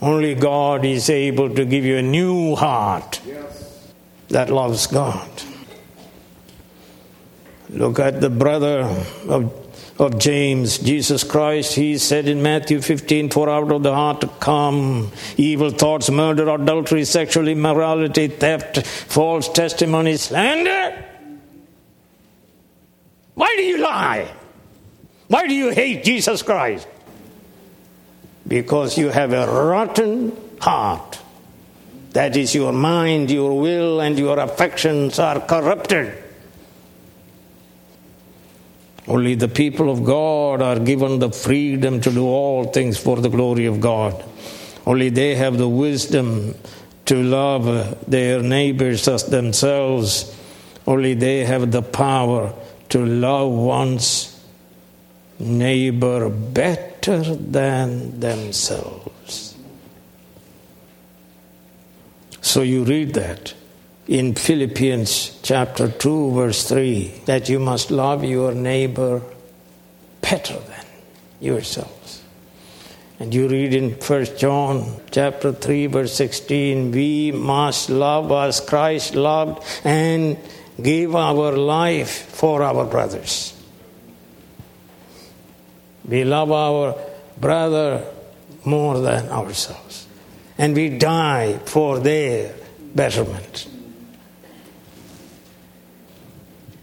Only 0.00 0.34
God 0.34 0.84
is 0.86 1.10
able 1.10 1.54
to 1.54 1.64
give 1.66 1.84
you 1.84 1.98
a 1.98 2.02
new 2.02 2.54
heart 2.54 3.20
that 4.28 4.48
loves 4.48 4.86
God. 4.86 5.28
Look 7.68 7.98
at 7.98 8.22
the 8.22 8.30
brother 8.30 8.80
of, 9.28 10.00
of 10.00 10.18
James, 10.18 10.78
Jesus 10.78 11.22
Christ. 11.22 11.74
He 11.74 11.98
said 11.98 12.28
in 12.28 12.42
Matthew 12.42 12.80
15, 12.80 13.28
For 13.28 13.50
out 13.50 13.70
of 13.70 13.82
the 13.82 13.94
heart 13.94 14.40
come 14.40 15.12
evil 15.36 15.70
thoughts, 15.70 16.08
murder, 16.08 16.48
adultery, 16.48 17.04
sexual 17.04 17.48
immorality, 17.48 18.28
theft, 18.28 18.86
false 18.86 19.50
testimony, 19.50 20.16
slander. 20.16 21.04
Why 23.34 23.54
do 23.58 23.62
you 23.62 23.82
lie? 23.82 24.32
Why 25.28 25.46
do 25.46 25.54
you 25.54 25.70
hate 25.70 26.04
Jesus 26.04 26.42
Christ? 26.42 26.86
Because 28.46 28.96
you 28.96 29.08
have 29.08 29.32
a 29.32 29.46
rotten 29.46 30.36
heart. 30.60 31.18
That 32.12 32.36
is, 32.36 32.54
your 32.54 32.72
mind, 32.72 33.30
your 33.30 33.60
will, 33.60 34.00
and 34.00 34.18
your 34.18 34.38
affections 34.38 35.18
are 35.18 35.40
corrupted. 35.40 36.22
Only 39.08 39.34
the 39.34 39.48
people 39.48 39.90
of 39.90 40.04
God 40.04 40.62
are 40.62 40.78
given 40.78 41.18
the 41.18 41.30
freedom 41.30 42.00
to 42.00 42.10
do 42.10 42.26
all 42.26 42.64
things 42.64 42.98
for 42.98 43.16
the 43.16 43.28
glory 43.28 43.66
of 43.66 43.80
God. 43.80 44.24
Only 44.86 45.10
they 45.10 45.34
have 45.34 45.58
the 45.58 45.68
wisdom 45.68 46.54
to 47.06 47.22
love 47.22 48.10
their 48.10 48.42
neighbors 48.42 49.06
as 49.08 49.24
themselves. 49.24 50.34
Only 50.86 51.14
they 51.14 51.44
have 51.44 51.70
the 51.70 51.82
power 51.82 52.52
to 52.90 53.04
love 53.04 53.52
one's 53.52 54.35
neighbor 55.38 56.28
better 56.28 57.22
than 57.22 58.20
themselves. 58.20 59.56
So 62.40 62.62
you 62.62 62.84
read 62.84 63.14
that 63.14 63.54
in 64.06 64.34
Philippians 64.34 65.40
chapter 65.42 65.88
2, 65.90 66.32
verse 66.32 66.68
3, 66.68 67.22
that 67.26 67.48
you 67.48 67.58
must 67.58 67.90
love 67.90 68.24
your 68.24 68.52
neighbor 68.52 69.20
better 70.20 70.54
than 70.54 70.86
yourselves. 71.40 72.22
And 73.18 73.34
you 73.34 73.48
read 73.48 73.74
in 73.74 73.92
1 73.92 74.24
John 74.38 75.00
chapter 75.10 75.52
3, 75.52 75.86
verse 75.86 76.14
16, 76.14 76.92
we 76.92 77.32
must 77.32 77.90
love 77.90 78.30
as 78.30 78.60
Christ 78.60 79.14
loved 79.14 79.64
and 79.84 80.36
give 80.80 81.16
our 81.16 81.52
life 81.56 82.26
for 82.26 82.62
our 82.62 82.84
brothers. 82.84 83.55
We 86.08 86.24
love 86.24 86.52
our 86.52 86.96
brother 87.38 88.04
more 88.64 88.98
than 89.00 89.28
ourselves. 89.28 90.06
And 90.58 90.74
we 90.74 90.98
die 90.98 91.58
for 91.64 91.98
their 91.98 92.54
betterment. 92.94 93.68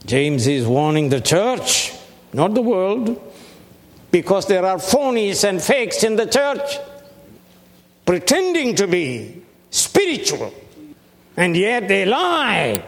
James 0.06 0.48
is 0.48 0.68
warning 0.68 1.10
the 1.10 1.22
church, 1.22 1.94
not 2.34 2.54
the 2.54 2.62
world, 2.62 3.20
because 4.12 4.46
there 4.48 4.66
are 4.66 4.78
phonies 4.78 5.48
and 5.48 5.62
fakes 5.62 6.04
in 6.04 6.18
the 6.18 6.28
church 6.28 6.78
pretending 8.06 8.76
to 8.76 8.86
be 8.86 9.42
spiritual, 9.72 10.54
and 11.38 11.56
yet 11.56 11.88
they 11.88 12.06
lie. 12.06 12.84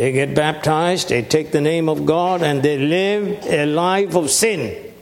They 0.00 0.12
get 0.12 0.34
baptized, 0.34 1.10
they 1.10 1.20
take 1.20 1.52
the 1.52 1.60
name 1.60 1.86
of 1.86 2.06
God, 2.06 2.42
and 2.42 2.62
they 2.62 2.78
live 2.78 3.44
a 3.44 3.66
life 3.66 4.16
of 4.16 4.30
sin. 4.30 4.94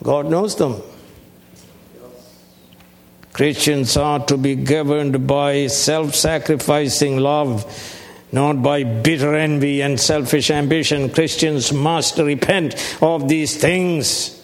God 0.00 0.26
knows 0.26 0.54
them. 0.54 0.80
Christians 3.32 3.96
are 3.96 4.24
to 4.26 4.36
be 4.36 4.54
governed 4.54 5.26
by 5.26 5.66
self 5.66 6.14
sacrificing 6.14 7.16
love, 7.16 7.66
not 8.30 8.62
by 8.62 8.84
bitter 8.84 9.34
envy 9.34 9.80
and 9.80 9.98
selfish 9.98 10.48
ambition. 10.48 11.10
Christians 11.10 11.72
must 11.72 12.18
repent 12.18 12.76
of 13.02 13.28
these 13.28 13.56
things. 13.56 14.40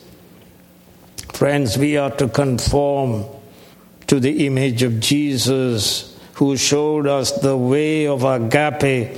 Friends, 1.34 1.78
we 1.78 1.98
are 1.98 2.10
to 2.16 2.26
conform 2.26 3.26
to 4.08 4.18
the 4.18 4.44
image 4.44 4.82
of 4.82 4.98
Jesus 4.98 6.13
who 6.34 6.56
showed 6.56 7.06
us 7.06 7.32
the 7.32 7.56
way 7.56 8.06
of 8.06 8.24
agape, 8.24 9.16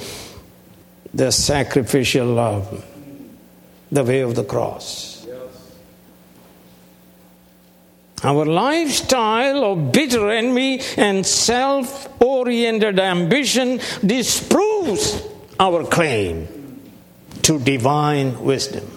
the 1.15 1.31
sacrificial 1.31 2.27
love, 2.27 2.85
the 3.91 4.05
way 4.05 4.21
of 4.21 4.35
the 4.35 4.45
cross. 4.45 5.27
Our 8.23 8.47
lifestyle 8.47 9.65
of 9.65 9.93
bitter 9.93 10.31
envy 10.31 10.81
and 10.97 11.25
self 11.25 12.09
oriented 12.21 12.99
ambition 12.99 13.79
disproves 14.05 15.23
our 15.61 15.85
claim 15.85 16.49
to 17.43 17.59
divine 17.61 18.43
wisdom. 18.43 18.96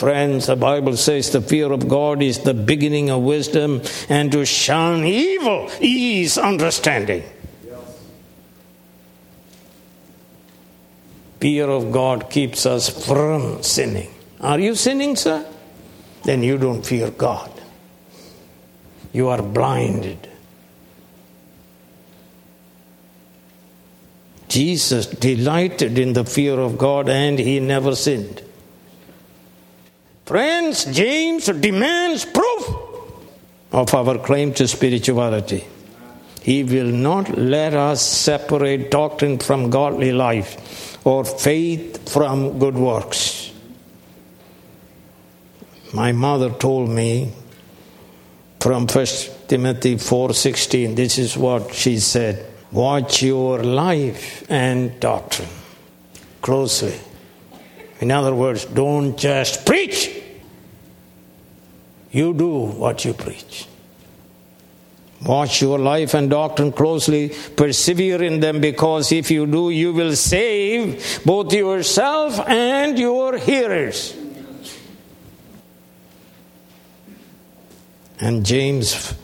Friends, 0.00 0.46
the 0.46 0.56
Bible 0.56 0.96
says 0.96 1.28
the 1.28 1.42
fear 1.42 1.70
of 1.70 1.86
God 1.86 2.22
is 2.22 2.38
the 2.38 2.54
beginning 2.54 3.10
of 3.10 3.20
wisdom, 3.20 3.82
and 4.08 4.32
to 4.32 4.46
shun 4.46 5.04
evil 5.04 5.70
is 5.78 6.38
understanding. 6.38 7.22
Fear 11.38 11.68
of 11.68 11.92
God 11.92 12.30
keeps 12.30 12.64
us 12.64 12.88
from 12.88 13.62
sinning. 13.62 14.10
Are 14.40 14.58
you 14.58 14.74
sinning, 14.74 15.16
sir? 15.16 15.46
Then 16.24 16.42
you 16.42 16.56
don't 16.56 16.80
fear 16.82 17.10
God. 17.10 17.52
You 19.12 19.28
are 19.28 19.42
blinded. 19.42 20.30
Jesus 24.48 25.04
delighted 25.04 25.98
in 25.98 26.14
the 26.14 26.24
fear 26.24 26.58
of 26.58 26.78
God 26.78 27.10
and 27.10 27.38
he 27.38 27.60
never 27.60 27.94
sinned. 27.94 28.42
Friends, 30.30 30.84
James 30.84 31.46
demands 31.46 32.24
proof 32.24 32.62
of 33.72 33.92
our 33.92 34.16
claim 34.16 34.54
to 34.54 34.68
spirituality. 34.68 35.64
He 36.40 36.62
will 36.62 36.92
not 36.92 37.36
let 37.36 37.74
us 37.74 38.00
separate 38.00 38.92
doctrine 38.92 39.40
from 39.40 39.70
godly 39.70 40.12
life 40.12 41.04
or 41.04 41.24
faith 41.24 42.08
from 42.08 42.60
good 42.60 42.76
works. 42.76 43.50
My 45.92 46.12
mother 46.12 46.50
told 46.50 46.90
me 46.90 47.32
from 48.60 48.86
1 48.86 49.06
Timothy 49.48 49.96
4:16 49.96 50.94
this 50.94 51.18
is 51.18 51.36
what 51.36 51.74
she 51.74 51.98
said 51.98 52.46
watch 52.70 53.20
your 53.20 53.64
life 53.64 54.48
and 54.48 55.00
doctrine 55.00 55.50
closely 56.40 56.94
in 57.98 58.12
other 58.12 58.32
words 58.32 58.64
don't 58.66 59.18
just 59.18 59.66
preach 59.66 60.19
you 62.10 62.34
do 62.34 62.50
what 62.50 63.04
you 63.04 63.14
preach. 63.14 63.66
Watch 65.24 65.60
your 65.60 65.78
life 65.78 66.14
and 66.14 66.30
doctrine 66.30 66.72
closely, 66.72 67.30
persevere 67.54 68.22
in 68.22 68.40
them, 68.40 68.60
because 68.60 69.12
if 69.12 69.30
you 69.30 69.46
do, 69.46 69.68
you 69.68 69.92
will 69.92 70.16
save 70.16 71.20
both 71.26 71.52
yourself 71.52 72.40
and 72.48 72.98
your 72.98 73.36
hearers. 73.36 74.16
And 78.18 78.46
James 78.46 79.14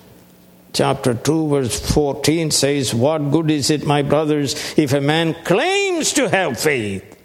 chapter 0.74 1.14
2, 1.14 1.48
verse 1.48 1.92
14 1.92 2.50
says, 2.50 2.94
What 2.94 3.30
good 3.30 3.50
is 3.50 3.70
it, 3.70 3.86
my 3.86 4.02
brothers, 4.02 4.54
if 4.78 4.92
a 4.92 5.00
man 5.00 5.34
claims 5.44 6.12
to 6.14 6.28
have 6.28 6.60
faith? 6.60 7.15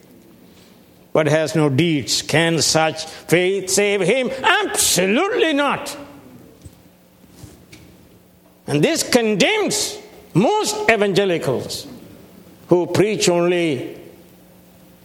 But 1.14 1.28
has 1.28 1.56
no 1.56 1.70
deeds. 1.70 2.22
Can 2.22 2.62
such 2.62 3.06
faith 3.06 3.70
save 3.70 4.02
him? 4.02 4.30
Absolutely 4.44 5.54
not. 5.54 5.98
And 8.68 8.84
this 8.84 9.04
condemns 9.04 10.00
most 10.34 10.90
evangelicals 10.90 11.88
who 12.68 12.88
preach 12.88 13.28
only 13.28 14.00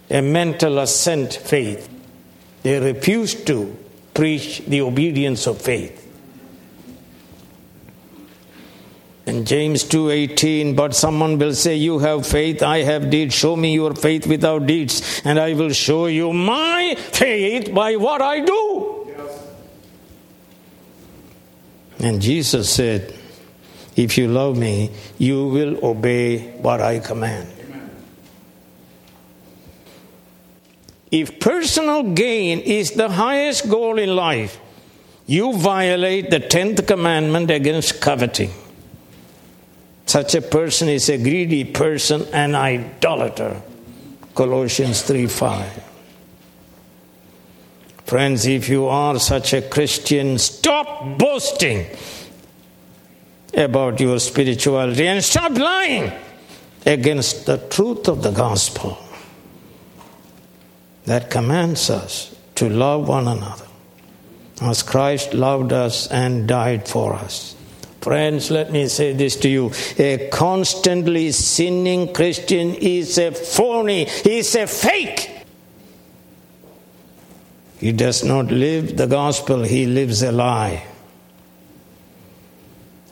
a 0.08 0.22
mental 0.22 0.78
assent 0.78 1.34
faith. 1.34 1.88
They 2.62 2.78
refuse 2.78 3.34
to 3.44 3.76
preach 4.14 4.60
the 4.66 4.82
obedience 4.82 5.46
of 5.46 5.60
faith. 5.60 6.05
In 9.26 9.44
James 9.44 9.82
2:18, 9.82 10.76
but 10.76 10.94
someone 10.94 11.36
will 11.36 11.52
say, 11.52 11.74
"You 11.74 11.98
have 11.98 12.24
faith, 12.24 12.62
I 12.62 12.82
have 12.82 13.10
deeds. 13.10 13.34
Show 13.34 13.56
me 13.56 13.74
your 13.74 13.92
faith 13.92 14.24
without 14.24 14.66
deeds, 14.66 15.20
and 15.24 15.40
I 15.40 15.52
will 15.52 15.72
show 15.72 16.06
you 16.06 16.32
my 16.32 16.96
faith 17.10 17.74
by 17.74 17.96
what 17.96 18.22
I 18.22 18.38
do." 18.40 18.60
Yes. 19.08 19.32
And 21.98 22.22
Jesus 22.22 22.70
said, 22.70 23.12
"If 23.96 24.16
you 24.16 24.28
love 24.28 24.56
me, 24.56 24.90
you 25.18 25.46
will 25.46 25.84
obey 25.84 26.38
what 26.62 26.80
I 26.80 27.00
command." 27.00 27.48
If 31.10 31.40
personal 31.40 32.02
gain 32.02 32.60
is 32.60 32.92
the 32.92 33.08
highest 33.08 33.68
goal 33.68 33.98
in 33.98 34.14
life, 34.14 34.60
you 35.26 35.52
violate 35.52 36.30
the 36.30 36.38
10th 36.38 36.86
commandment 36.86 37.50
against 37.50 38.00
coveting. 38.00 38.50
Such 40.06 40.36
a 40.36 40.42
person 40.42 40.88
is 40.88 41.08
a 41.08 41.18
greedy 41.18 41.64
person, 41.64 42.26
an 42.32 42.54
idolater. 42.54 43.60
Colossians 44.34 45.02
3 45.02 45.26
5. 45.26 45.82
Friends, 48.04 48.46
if 48.46 48.68
you 48.68 48.86
are 48.86 49.18
such 49.18 49.52
a 49.52 49.62
Christian, 49.62 50.38
stop 50.38 51.18
boasting 51.18 51.86
about 53.52 53.98
your 53.98 54.20
spirituality 54.20 55.08
and 55.08 55.24
stop 55.24 55.50
lying 55.52 56.12
against 56.84 57.46
the 57.46 57.58
truth 57.58 58.06
of 58.06 58.22
the 58.22 58.30
gospel 58.30 58.96
that 61.04 61.30
commands 61.30 61.90
us 61.90 62.36
to 62.54 62.68
love 62.68 63.08
one 63.08 63.26
another 63.26 63.66
as 64.62 64.84
Christ 64.84 65.34
loved 65.34 65.72
us 65.72 66.06
and 66.06 66.46
died 66.46 66.86
for 66.86 67.14
us. 67.14 67.55
Friends, 68.06 68.52
let 68.52 68.70
me 68.70 68.86
say 68.86 69.14
this 69.14 69.34
to 69.38 69.48
you. 69.48 69.72
A 69.98 70.28
constantly 70.28 71.32
sinning 71.32 72.12
Christian 72.12 72.72
is 72.76 73.18
a 73.18 73.32
phony, 73.32 74.04
he's 74.04 74.54
a 74.54 74.68
fake. 74.68 75.28
He 77.80 77.90
does 77.90 78.22
not 78.22 78.46
live 78.46 78.96
the 78.96 79.08
gospel, 79.08 79.64
he 79.64 79.86
lives 79.86 80.22
a 80.22 80.30
lie. 80.30 80.86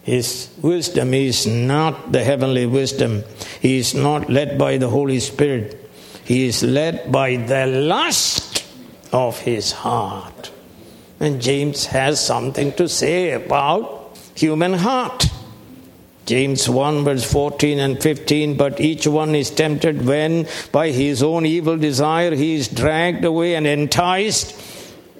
His 0.04 0.48
wisdom 0.62 1.12
is 1.12 1.44
not 1.44 2.12
the 2.12 2.22
heavenly 2.22 2.66
wisdom. 2.66 3.24
He 3.60 3.78
is 3.78 3.96
not 3.96 4.30
led 4.30 4.56
by 4.56 4.76
the 4.76 4.90
Holy 4.90 5.18
Spirit. 5.18 5.90
He 6.24 6.46
is 6.46 6.62
led 6.62 7.10
by 7.10 7.34
the 7.34 7.66
lust 7.66 8.64
of 9.12 9.40
his 9.40 9.72
heart. 9.72 10.52
And 11.18 11.42
James 11.42 11.86
has 11.86 12.24
something 12.24 12.72
to 12.74 12.88
say 12.88 13.32
about 13.32 14.03
human 14.34 14.74
heart. 14.74 15.26
James 16.26 16.68
1 16.68 17.04
verse 17.04 17.30
14 17.30 17.78
and 17.78 18.02
15 18.02 18.56
but 18.56 18.80
each 18.80 19.06
one 19.06 19.34
is 19.34 19.50
tempted 19.50 20.06
when 20.06 20.46
by 20.72 20.90
his 20.90 21.22
own 21.22 21.44
evil 21.44 21.76
desire 21.76 22.34
he 22.34 22.54
is 22.54 22.68
dragged 22.68 23.26
away 23.26 23.54
and 23.56 23.66
enticed 23.66 24.58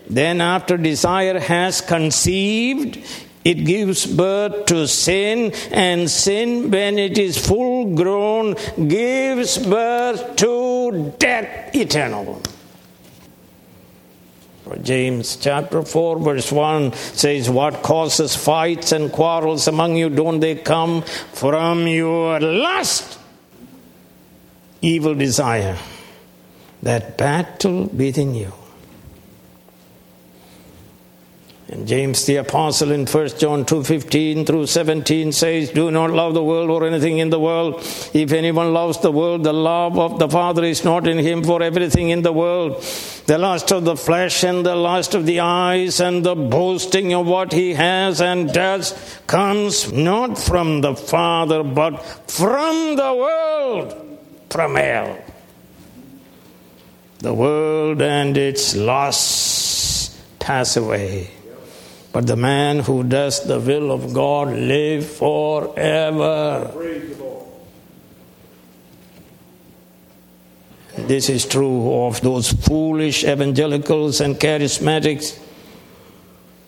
then 0.09 0.41
after 0.41 0.79
desire 0.79 1.39
has 1.39 1.83
conceived 1.83 2.99
it 3.45 3.67
gives 3.67 4.07
birth 4.07 4.65
to 4.65 4.89
sin 4.89 5.53
and 5.71 6.11
sin 6.11 6.71
when 6.71 6.99
it 6.99 7.19
is 7.19 7.37
full 7.37 7.95
grown 7.95 8.55
gives 8.89 9.59
birth 9.59 10.37
to 10.37 11.13
death 11.19 11.75
eternal 11.77 12.41
James 14.83 15.37
chapter 15.37 15.83
4, 15.83 16.19
verse 16.21 16.51
1 16.51 16.93
says, 16.93 17.51
What 17.51 17.83
causes 17.83 18.35
fights 18.35 18.93
and 18.93 19.13
quarrels 19.13 19.69
among 19.69 19.97
you? 19.97 20.09
Don't 20.09 20.41
they 20.41 20.55
come 20.57 21.03
from 21.03 21.87
your 21.87 22.41
lust, 22.41 23.19
evil 24.81 25.15
desire, 25.15 25.77
that 26.83 27.19
battle 27.19 27.85
within 27.87 28.35
you? 28.35 28.53
And 31.67 31.89
James 31.89 32.27
the 32.27 32.37
apostle 32.37 32.93
in 32.93 33.07
1 33.07 33.39
John 33.39 33.65
2:15 33.65 34.45
through 34.45 34.67
17 34.67 35.33
says, 35.33 35.71
"Do 35.71 35.91
not 35.91 36.11
love 36.11 36.35
the 36.35 36.43
world 36.43 36.69
or 36.69 36.87
anything 36.87 37.19
in 37.19 37.31
the 37.31 37.41
world. 37.41 37.81
If 38.13 38.33
anyone 38.33 38.75
loves 38.75 38.99
the 38.99 39.11
world, 39.11 39.45
the 39.45 39.55
love 39.55 39.99
of 39.99 40.19
the 40.19 40.29
Father 40.29 40.63
is 40.63 40.85
not 40.85 41.09
in 41.09 41.17
him. 41.19 41.43
For 41.43 41.63
everything 41.63 42.11
in 42.11 42.21
the 42.21 42.33
world, 42.33 42.85
the 43.27 43.39
lust 43.39 43.73
of 43.73 43.87
the 43.87 43.97
flesh 43.97 44.45
and 44.45 44.67
the 44.67 44.77
lust 44.77 45.15
of 45.15 45.25
the 45.25 45.41
eyes 45.41 46.01
and 46.01 46.23
the 46.23 46.35
boasting 46.35 47.15
of 47.15 47.27
what 47.27 47.55
he 47.55 47.73
has 47.73 48.21
and 48.21 48.53
does 48.53 48.95
comes 49.27 49.91
not 49.91 50.37
from 50.37 50.83
the 50.83 50.95
Father, 50.95 51.63
but 51.63 52.05
from 52.29 52.97
the 52.97 53.15
world, 53.15 53.95
from 54.51 54.75
hell. 54.77 55.17
The 57.21 57.33
world 57.33 58.03
and 58.03 58.37
its 58.37 58.77
lusts 58.77 60.11
pass 60.39 60.77
away." 60.77 61.31
But 62.15 62.29
the 62.29 62.37
man 62.37 62.79
who 62.79 63.03
does 63.03 63.43
the 63.43 63.59
will 63.59 63.91
of 63.91 64.15
God 64.15 64.47
live 64.55 65.05
forever. 65.05 66.71
This 70.97 71.29
is 71.29 71.45
true 71.45 72.05
of 72.05 72.21
those 72.21 72.53
foolish 72.53 73.25
evangelicals 73.25 74.21
and 74.21 74.37
charismatics 74.37 75.37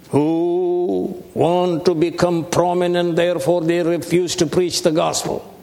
who 0.08 1.22
want 1.32 1.84
to 1.84 1.94
become 1.94 2.46
prominent, 2.46 3.14
therefore, 3.14 3.60
they 3.60 3.84
refuse 3.84 4.34
to 4.36 4.46
preach 4.46 4.82
the 4.82 4.90
gospel. 4.90 5.54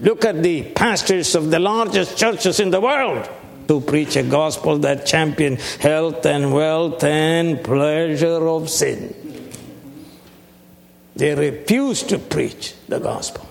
Look 0.00 0.26
at 0.26 0.42
the 0.42 0.64
pastors 0.74 1.34
of 1.34 1.50
the 1.50 1.58
largest 1.58 2.18
churches 2.18 2.60
in 2.60 2.68
the 2.68 2.80
world 2.82 3.26
to 3.68 3.80
preach 3.80 4.16
a 4.16 4.22
gospel 4.22 4.78
that 4.78 5.06
champion 5.06 5.56
health 5.80 6.24
and 6.26 6.52
wealth 6.52 7.02
and 7.04 7.62
pleasure 7.62 8.46
of 8.48 8.68
sin. 8.68 9.14
They 11.14 11.34
refuse 11.34 12.02
to 12.04 12.18
preach 12.18 12.74
the 12.88 12.98
gospel. 12.98 13.48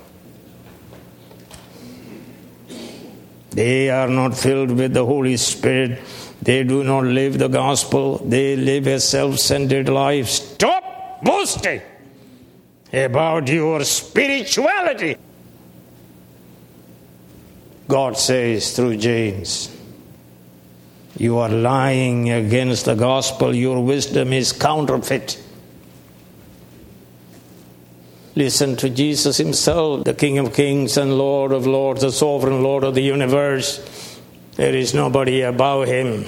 They 3.51 3.89
are 3.89 4.07
not 4.07 4.37
filled 4.37 4.71
with 4.71 4.93
the 4.93 5.05
Holy 5.05 5.37
Spirit. 5.37 5.99
They 6.41 6.63
do 6.63 6.83
not 6.83 7.03
live 7.03 7.37
the 7.37 7.49
gospel. 7.49 8.17
They 8.17 8.55
live 8.55 8.87
a 8.87 8.99
self 8.99 9.39
centered 9.39 9.89
life. 9.89 10.27
Stop 10.27 11.21
boasting 11.23 11.81
about 12.91 13.47
your 13.47 13.83
spirituality. 13.83 15.17
God 17.87 18.17
says 18.17 18.73
through 18.75 18.97
James, 18.97 19.69
you 21.17 21.37
are 21.37 21.49
lying 21.49 22.29
against 22.29 22.85
the 22.85 22.95
gospel. 22.95 23.53
Your 23.53 23.83
wisdom 23.83 24.33
is 24.33 24.53
counterfeit. 24.53 25.41
Listen 28.35 28.77
to 28.77 28.89
Jesus 28.89 29.37
Himself, 29.37 30.05
the 30.05 30.13
King 30.13 30.37
of 30.37 30.53
Kings 30.53 30.95
and 30.95 31.17
Lord 31.17 31.51
of 31.51 31.67
Lords, 31.67 32.01
the 32.01 32.11
sovereign 32.11 32.63
Lord 32.63 32.85
of 32.85 32.95
the 32.95 33.01
universe. 33.01 34.19
There 34.55 34.73
is 34.73 34.93
nobody 34.93 35.41
above 35.41 35.87
Him. 35.87 36.25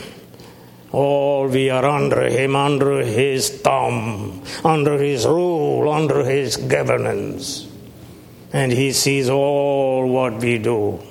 All 0.91 1.47
we 1.47 1.69
are 1.69 1.85
under 1.85 2.27
Him, 2.29 2.55
under 2.55 3.03
His 3.03 3.49
thumb, 3.61 4.43
under 4.65 4.97
His 4.97 5.25
rule, 5.25 5.89
under 5.89 6.25
His 6.25 6.57
governance. 6.57 7.67
And 8.51 8.71
He 8.71 8.91
sees 8.91 9.29
all 9.29 10.07
what 10.07 10.41
we 10.41 10.57
do. 10.57 11.01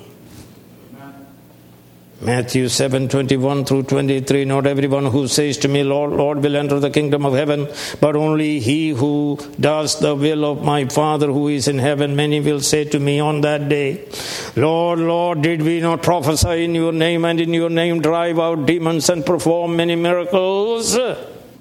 Matthew 2.25 2.69
7 2.69 3.09
21 3.09 3.65
through 3.65 3.83
23. 3.83 4.45
Not 4.45 4.65
everyone 4.65 5.07
who 5.07 5.27
says 5.27 5.57
to 5.57 5.67
me, 5.67 5.83
Lord, 5.83 6.11
Lord, 6.11 6.41
will 6.41 6.55
enter 6.55 6.79
the 6.79 6.89
kingdom 6.89 7.25
of 7.25 7.33
heaven, 7.33 7.67
but 7.99 8.15
only 8.15 8.61
he 8.61 8.91
who 8.91 9.37
does 9.59 9.99
the 9.99 10.15
will 10.15 10.45
of 10.45 10.63
my 10.63 10.85
Father 10.85 11.27
who 11.27 11.49
is 11.49 11.67
in 11.67 11.79
heaven. 11.79 12.15
Many 12.15 12.39
will 12.39 12.61
say 12.61 12.85
to 12.85 12.99
me 12.99 13.19
on 13.19 13.41
that 13.41 13.67
day, 13.67 14.07
Lord, 14.55 14.99
Lord, 14.99 15.41
did 15.41 15.63
we 15.63 15.81
not 15.81 16.01
prophesy 16.01 16.63
in 16.63 16.73
your 16.73 16.93
name 16.93 17.25
and 17.25 17.41
in 17.41 17.53
your 17.53 17.69
name 17.69 18.01
drive 18.01 18.39
out 18.39 18.65
demons 18.65 19.09
and 19.09 19.25
perform 19.25 19.75
many 19.75 19.95
miracles? 19.95 20.97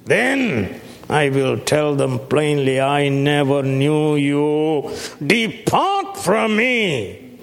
Then 0.04 0.80
I 1.10 1.30
will 1.30 1.58
tell 1.58 1.96
them 1.96 2.20
plainly, 2.20 2.80
I 2.80 3.08
never 3.08 3.64
knew 3.64 4.14
you. 4.14 4.94
Depart 5.24 6.18
from 6.18 6.56
me, 6.56 7.38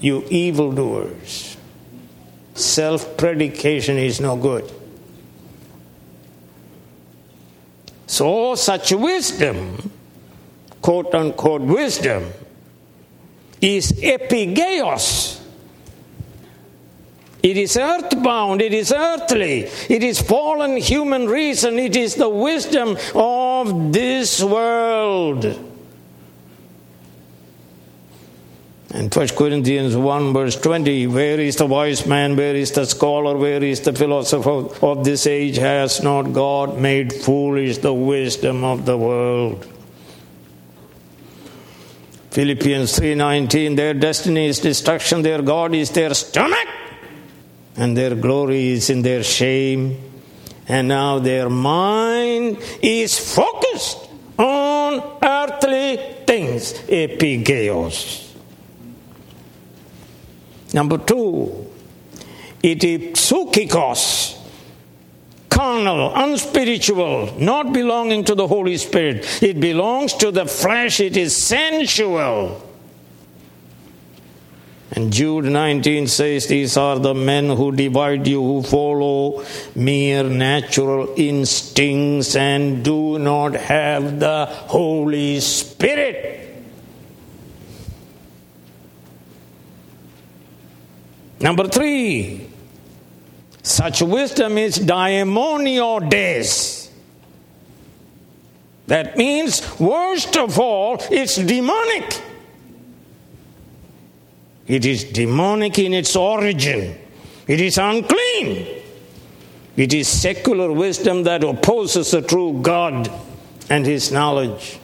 you 0.00 0.24
evildoers 0.28 1.57
self 2.58 3.16
predication 3.16 3.96
is 3.96 4.20
no 4.20 4.36
good. 4.36 4.70
So, 8.06 8.54
such 8.54 8.92
wisdom, 8.92 9.90
quote 10.80 11.14
unquote 11.14 11.62
wisdom, 11.62 12.32
is 13.60 13.92
epigeos. 13.92 15.40
It 17.42 17.56
is 17.56 17.76
earthbound, 17.76 18.60
it 18.60 18.74
is 18.74 18.92
earthly, 18.92 19.68
it 19.88 20.02
is 20.02 20.20
fallen 20.20 20.76
human 20.76 21.26
reason, 21.26 21.78
it 21.78 21.94
is 21.94 22.16
the 22.16 22.28
wisdom 22.28 22.96
of 23.14 23.92
this 23.92 24.42
world. 24.42 25.67
And 28.90 29.14
1 29.14 29.28
Corinthians 29.28 29.94
1 29.94 30.32
verse 30.32 30.56
20, 30.56 31.08
where 31.08 31.38
is 31.38 31.56
the 31.56 31.66
wise 31.66 32.06
man, 32.06 32.36
where 32.36 32.56
is 32.56 32.70
the 32.72 32.86
scholar, 32.86 33.36
where 33.36 33.62
is 33.62 33.80
the 33.80 33.92
philosopher 33.92 34.84
of 34.84 35.04
this 35.04 35.26
age? 35.26 35.58
Has 35.58 36.02
not 36.02 36.32
God 36.32 36.78
made 36.78 37.12
foolish 37.12 37.78
the 37.78 37.92
wisdom 37.92 38.64
of 38.64 38.86
the 38.86 38.96
world? 38.96 39.66
Philippians 42.30 42.98
3:19 42.98 43.76
their 43.76 43.92
destiny 43.92 44.46
is 44.46 44.58
destruction. 44.60 45.22
Their 45.22 45.42
god 45.42 45.74
is 45.74 45.90
their 45.90 46.14
stomach 46.14 46.68
and 47.76 47.96
their 47.96 48.14
glory 48.14 48.72
is 48.72 48.88
in 48.88 49.02
their 49.02 49.22
shame. 49.22 49.98
And 50.66 50.88
now 50.88 51.18
their 51.18 51.50
mind 51.50 52.58
is 52.80 53.18
focused 53.18 53.98
on 54.38 55.02
earthly 55.22 55.98
things. 56.26 56.74
Epigeos 56.88 58.27
Number 60.78 60.96
two, 60.96 61.66
it 62.62 62.84
is 62.84 63.00
psychikos, 63.14 64.38
carnal, 65.48 66.14
unspiritual, 66.14 67.34
not 67.40 67.72
belonging 67.72 68.22
to 68.26 68.36
the 68.36 68.46
Holy 68.46 68.76
Spirit. 68.76 69.42
It 69.42 69.58
belongs 69.58 70.14
to 70.14 70.30
the 70.30 70.46
flesh, 70.46 71.00
it 71.00 71.16
is 71.16 71.36
sensual. 71.36 72.62
And 74.92 75.12
Jude 75.12 75.46
19 75.46 76.06
says, 76.06 76.46
These 76.46 76.76
are 76.76 77.00
the 77.00 77.12
men 77.12 77.46
who 77.56 77.72
divide 77.72 78.28
you, 78.28 78.40
who 78.40 78.62
follow 78.62 79.44
mere 79.74 80.22
natural 80.22 81.12
instincts 81.16 82.36
and 82.36 82.84
do 82.84 83.18
not 83.18 83.54
have 83.54 84.20
the 84.20 84.46
Holy 84.46 85.40
Spirit. 85.40 86.47
Number 91.40 91.68
three, 91.68 92.48
such 93.62 94.02
wisdom 94.02 94.58
is 94.58 94.78
daemoniodes. 94.78 96.90
That 98.86 99.16
means, 99.16 99.78
worst 99.78 100.36
of 100.36 100.58
all, 100.58 100.98
it's 101.10 101.36
demonic. 101.36 102.22
It 104.66 104.84
is 104.84 105.04
demonic 105.04 105.78
in 105.78 105.94
its 105.94 106.16
origin. 106.16 106.98
It 107.46 107.60
is 107.60 107.78
unclean. 107.78 108.82
It 109.76 109.94
is 109.94 110.08
secular 110.08 110.72
wisdom 110.72 111.22
that 111.24 111.44
opposes 111.44 112.10
the 112.10 112.22
true 112.22 112.60
God 112.62 113.10
and 113.70 113.86
His 113.86 114.10
knowledge. 114.10 114.80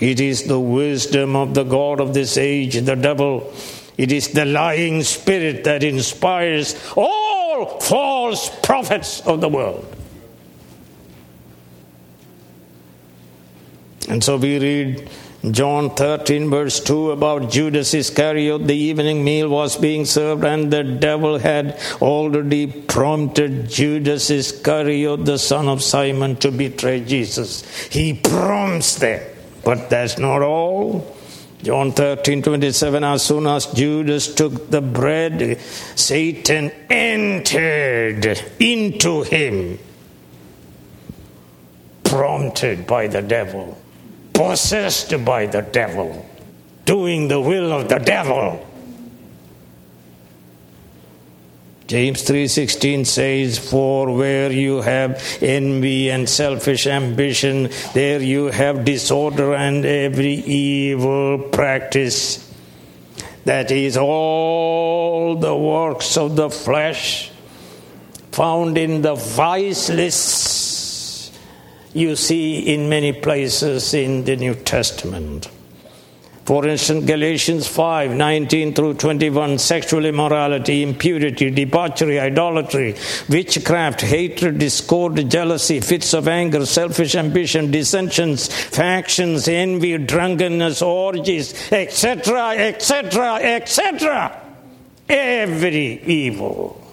It 0.00 0.20
is 0.20 0.44
the 0.44 0.60
wisdom 0.60 1.36
of 1.36 1.54
the 1.54 1.64
God 1.64 2.00
of 2.00 2.14
this 2.14 2.36
age, 2.36 2.74
the 2.74 2.96
devil, 2.96 3.54
it 3.96 4.12
is 4.12 4.28
the 4.28 4.44
lying 4.44 5.02
spirit 5.02 5.64
that 5.64 5.82
inspires 5.82 6.74
all 6.96 7.80
false 7.80 8.50
prophets 8.60 9.20
of 9.22 9.40
the 9.40 9.48
world. 9.48 9.86
And 14.08 14.22
so 14.22 14.36
we 14.36 14.58
read 14.58 15.10
John 15.50 15.94
13, 15.94 16.50
verse 16.50 16.80
2 16.80 17.12
about 17.12 17.50
Judas 17.50 17.94
Iscariot. 17.94 18.66
The 18.66 18.74
evening 18.74 19.24
meal 19.24 19.48
was 19.48 19.76
being 19.76 20.04
served, 20.04 20.44
and 20.44 20.72
the 20.72 20.84
devil 20.84 21.38
had 21.38 21.78
already 22.02 22.66
prompted 22.66 23.68
Judas 23.68 24.30
Iscariot, 24.30 25.24
the 25.24 25.38
son 25.38 25.68
of 25.68 25.82
Simon, 25.82 26.36
to 26.36 26.50
betray 26.50 27.00
Jesus. 27.04 27.62
He 27.86 28.14
prompts 28.14 28.96
them. 28.96 29.22
But 29.64 29.90
that's 29.90 30.18
not 30.18 30.42
all. 30.42 31.15
John 31.62 31.92
13 31.92 32.42
27, 32.42 33.04
as 33.04 33.22
soon 33.22 33.46
as 33.46 33.66
Judas 33.66 34.34
took 34.34 34.70
the 34.70 34.80
bread, 34.80 35.58
Satan 35.94 36.70
entered 36.90 38.42
into 38.58 39.22
him, 39.22 39.78
prompted 42.04 42.86
by 42.86 43.06
the 43.06 43.22
devil, 43.22 43.80
possessed 44.32 45.24
by 45.24 45.46
the 45.46 45.62
devil, 45.62 46.28
doing 46.84 47.28
the 47.28 47.40
will 47.40 47.72
of 47.72 47.88
the 47.88 47.98
devil. 47.98 48.65
James 51.86 52.22
3:16 52.22 53.04
says 53.04 53.58
for 53.58 54.10
where 54.10 54.50
you 54.50 54.80
have 54.80 55.22
envy 55.40 56.10
and 56.10 56.28
selfish 56.28 56.84
ambition 56.86 57.70
there 57.94 58.20
you 58.20 58.46
have 58.46 58.84
disorder 58.84 59.54
and 59.54 59.86
every 59.86 60.34
evil 60.34 61.38
practice. 61.38 62.42
That 63.44 63.70
is 63.70 63.96
all 63.96 65.36
the 65.36 65.54
works 65.54 66.16
of 66.16 66.34
the 66.34 66.50
flesh 66.50 67.30
found 68.32 68.76
in 68.76 69.02
the 69.02 69.14
vice 69.14 69.88
lists 69.88 71.30
you 71.94 72.16
see 72.16 72.58
in 72.58 72.88
many 72.88 73.12
places 73.12 73.94
in 73.94 74.24
the 74.24 74.36
New 74.36 74.54
Testament 74.54 75.48
for 76.46 76.64
instance, 76.68 77.04
Galatians 77.04 77.66
5 77.66 78.12
19 78.12 78.72
through 78.72 78.94
21 78.94 79.58
sexual 79.58 80.04
immorality, 80.04 80.84
impurity, 80.84 81.50
debauchery, 81.50 82.20
idolatry, 82.20 82.94
witchcraft, 83.28 84.02
hatred, 84.02 84.58
discord, 84.58 85.28
jealousy, 85.28 85.80
fits 85.80 86.14
of 86.14 86.28
anger, 86.28 86.64
selfish 86.64 87.16
ambition, 87.16 87.72
dissensions, 87.72 88.46
factions, 88.46 89.48
envy, 89.48 89.98
drunkenness, 89.98 90.82
orgies, 90.82 91.72
etc., 91.72 92.50
etc., 92.50 93.34
etc. 93.42 94.40
Every 95.08 96.00
evil 96.04 96.85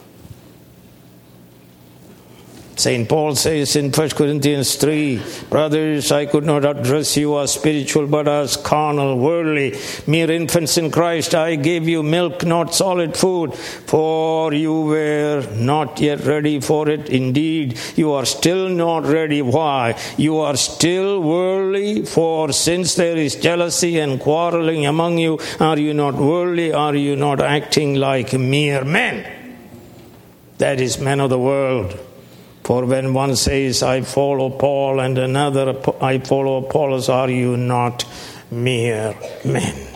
St. 2.75 3.07
Paul 3.07 3.35
says 3.35 3.75
in 3.75 3.91
1 3.91 4.09
Corinthians 4.11 4.75
3 4.77 5.21
Brothers, 5.49 6.11
I 6.11 6.25
could 6.25 6.43
not 6.43 6.65
address 6.65 7.15
you 7.15 7.37
as 7.37 7.53
spiritual, 7.53 8.07
but 8.07 8.27
as 8.27 8.57
carnal, 8.57 9.19
worldly, 9.19 9.77
mere 10.07 10.31
infants 10.31 10.77
in 10.77 10.89
Christ. 10.89 11.35
I 11.35 11.55
gave 11.55 11.87
you 11.87 12.01
milk, 12.01 12.43
not 12.43 12.73
solid 12.73 13.15
food, 13.15 13.53
for 13.53 14.53
you 14.53 14.81
were 14.81 15.47
not 15.55 16.01
yet 16.01 16.25
ready 16.25 16.59
for 16.59 16.89
it. 16.89 17.09
Indeed, 17.09 17.77
you 17.95 18.11
are 18.11 18.25
still 18.25 18.69
not 18.69 19.05
ready. 19.05 19.43
Why? 19.43 19.99
You 20.17 20.39
are 20.39 20.57
still 20.57 21.21
worldly, 21.21 22.05
for 22.05 22.51
since 22.51 22.95
there 22.95 23.17
is 23.17 23.35
jealousy 23.35 23.99
and 23.99 24.19
quarreling 24.19 24.87
among 24.87 25.19
you, 25.19 25.37
are 25.59 25.77
you 25.77 25.93
not 25.93 26.15
worldly? 26.15 26.73
Are 26.73 26.95
you 26.95 27.15
not 27.15 27.39
acting 27.39 27.95
like 27.95 28.33
mere 28.33 28.83
men? 28.83 29.31
That 30.57 30.79
is, 30.79 30.97
men 30.97 31.19
of 31.19 31.29
the 31.29 31.39
world. 31.39 31.99
For 32.63 32.85
when 32.85 33.13
one 33.13 33.35
says, 33.35 33.83
I 33.83 34.01
follow 34.01 34.49
Paul, 34.49 35.01
and 35.01 35.17
another, 35.17 35.75
I 36.01 36.19
follow 36.19 36.65
Apollos, 36.65 37.09
are 37.09 37.29
you 37.29 37.57
not 37.57 38.05
mere 38.49 39.15
men? 39.43 39.87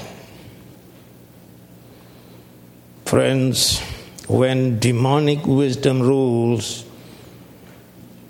Friends, 3.05 3.79
when 4.27 4.79
demonic 4.79 5.45
wisdom 5.45 6.01
rules, 6.01 6.83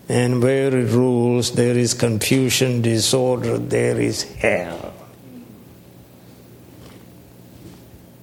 and 0.07 0.41
where 0.41 0.67
it 0.77 0.91
rules, 0.91 1.53
there 1.53 1.75
is 1.75 1.95
confusion, 1.95 2.83
disorder, 2.83 3.57
there 3.57 3.99
is 3.99 4.21
hell. 4.35 4.93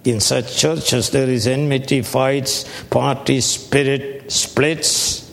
In 0.05 0.20
such 0.20 0.57
churches, 0.57 1.11
there 1.11 1.29
is 1.29 1.48
enmity, 1.48 2.03
fights, 2.03 2.64
party 2.85 3.40
spirit, 3.40 4.31
splits 4.31 5.23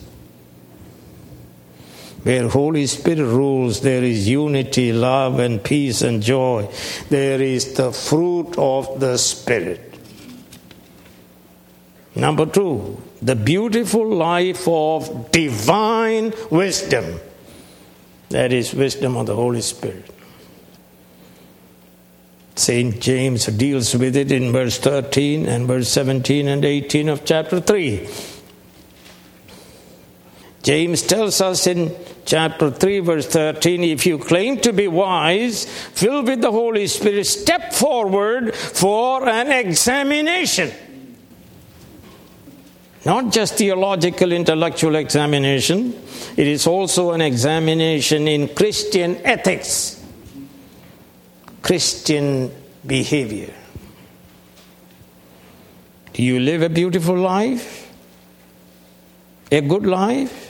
where 2.22 2.48
Holy 2.48 2.86
Spirit 2.86 3.24
rules, 3.24 3.80
there 3.80 4.02
is 4.02 4.28
unity, 4.28 4.92
love, 4.92 5.40
and 5.40 5.62
peace 5.62 6.02
and 6.02 6.22
joy. 6.22 6.68
There 7.08 7.40
is 7.40 7.74
the 7.74 7.92
fruit 7.92 8.54
of 8.56 9.00
the 9.00 9.16
Spirit. 9.18 9.88
Number 12.14 12.46
two, 12.46 13.02
the 13.20 13.34
beautiful 13.34 14.06
life 14.06 14.68
of 14.68 15.32
divine 15.32 16.32
wisdom. 16.50 17.20
That 18.28 18.52
is 18.52 18.72
wisdom 18.72 19.16
of 19.16 19.26
the 19.26 19.34
Holy 19.34 19.60
Spirit. 19.60 20.08
St. 22.54 23.00
James 23.00 23.46
deals 23.46 23.94
with 23.96 24.14
it 24.14 24.30
in 24.30 24.52
verse 24.52 24.78
13 24.78 25.46
and 25.46 25.66
verse 25.66 25.88
17 25.88 26.48
and 26.48 26.64
18 26.64 27.08
of 27.08 27.24
chapter 27.24 27.60
3. 27.60 28.08
James 30.62 31.02
tells 31.02 31.40
us 31.40 31.66
in 31.66 31.94
chapter 32.24 32.70
3, 32.70 33.00
verse 33.00 33.26
13 33.26 33.84
if 33.84 34.06
you 34.06 34.18
claim 34.18 34.58
to 34.60 34.72
be 34.72 34.88
wise, 34.88 35.64
filled 35.64 36.26
with 36.26 36.40
the 36.40 36.50
Holy 36.50 36.86
Spirit, 36.86 37.24
step 37.24 37.72
forward 37.72 38.54
for 38.54 39.28
an 39.28 39.50
examination. 39.50 40.70
Not 43.04 43.32
just 43.32 43.54
theological, 43.54 44.30
intellectual 44.30 44.94
examination, 44.94 45.92
it 46.36 46.46
is 46.46 46.66
also 46.66 47.10
an 47.12 47.20
examination 47.20 48.28
in 48.28 48.48
Christian 48.54 49.16
ethics, 49.24 50.02
Christian 51.62 52.52
behavior. 52.86 53.52
Do 56.12 56.22
you 56.22 56.38
live 56.38 56.62
a 56.62 56.68
beautiful 56.68 57.16
life? 57.16 57.90
A 59.50 59.60
good 59.60 59.86
life? 59.86 60.41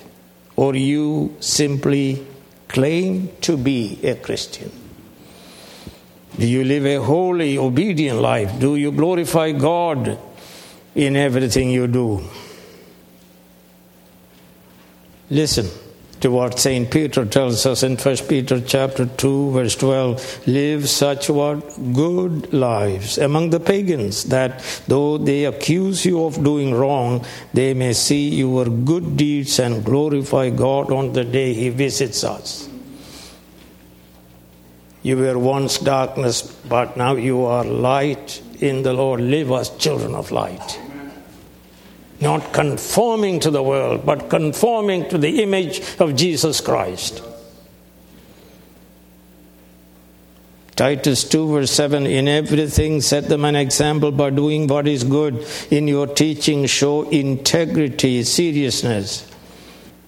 Or 0.56 0.74
you 0.74 1.36
simply 1.40 2.26
claim 2.68 3.30
to 3.42 3.56
be 3.56 3.98
a 4.02 4.14
Christian? 4.14 4.70
Do 6.38 6.46
you 6.46 6.64
live 6.64 6.86
a 6.86 6.96
holy, 6.96 7.58
obedient 7.58 8.20
life? 8.20 8.58
Do 8.58 8.76
you 8.76 8.92
glorify 8.92 9.52
God 9.52 10.18
in 10.94 11.16
everything 11.16 11.70
you 11.70 11.86
do? 11.86 12.22
Listen 15.28 15.68
to 16.22 16.30
what 16.30 16.58
St. 16.58 16.88
Peter 16.88 17.24
tells 17.24 17.66
us 17.66 17.82
in 17.82 17.96
1 17.96 18.16
Peter 18.28 18.60
chapter 18.60 19.06
2 19.06 19.50
verse 19.50 19.74
12 19.74 20.46
live 20.46 20.88
such 20.88 21.28
what? 21.28 21.60
Good 21.92 22.52
lives. 22.52 23.18
Among 23.18 23.50
the 23.50 23.58
pagans 23.58 24.24
that 24.24 24.62
though 24.86 25.18
they 25.18 25.44
accuse 25.44 26.06
you 26.06 26.24
of 26.24 26.42
doing 26.44 26.74
wrong 26.74 27.24
they 27.52 27.74
may 27.74 27.92
see 27.92 28.28
your 28.28 28.66
good 28.66 29.16
deeds 29.16 29.58
and 29.58 29.84
glorify 29.84 30.50
God 30.50 30.92
on 30.92 31.12
the 31.12 31.24
day 31.24 31.54
he 31.54 31.70
visits 31.70 32.22
us. 32.22 32.68
You 35.02 35.16
were 35.16 35.38
once 35.38 35.78
darkness 35.78 36.42
but 36.42 36.96
now 36.96 37.16
you 37.16 37.44
are 37.44 37.64
light 37.64 38.40
in 38.60 38.84
the 38.84 38.92
Lord. 38.92 39.20
Live 39.20 39.50
as 39.50 39.70
children 39.70 40.14
of 40.14 40.30
light 40.30 40.81
not 42.22 42.52
conforming 42.52 43.40
to 43.40 43.50
the 43.50 43.62
world, 43.62 44.06
but 44.06 44.30
conforming 44.30 45.08
to 45.10 45.18
the 45.18 45.42
image 45.42 45.82
of 45.98 46.16
Jesus 46.16 46.60
Christ. 46.60 47.22
Titus 50.74 51.24
2, 51.24 51.52
verse 51.52 51.70
7 51.70 52.06
In 52.06 52.28
everything, 52.28 53.00
set 53.00 53.28
them 53.28 53.44
an 53.44 53.56
example 53.56 54.10
by 54.10 54.30
doing 54.30 54.66
what 54.66 54.88
is 54.88 55.04
good. 55.04 55.46
In 55.70 55.86
your 55.86 56.06
teaching, 56.06 56.66
show 56.66 57.08
integrity, 57.10 58.22
seriousness. 58.22 59.31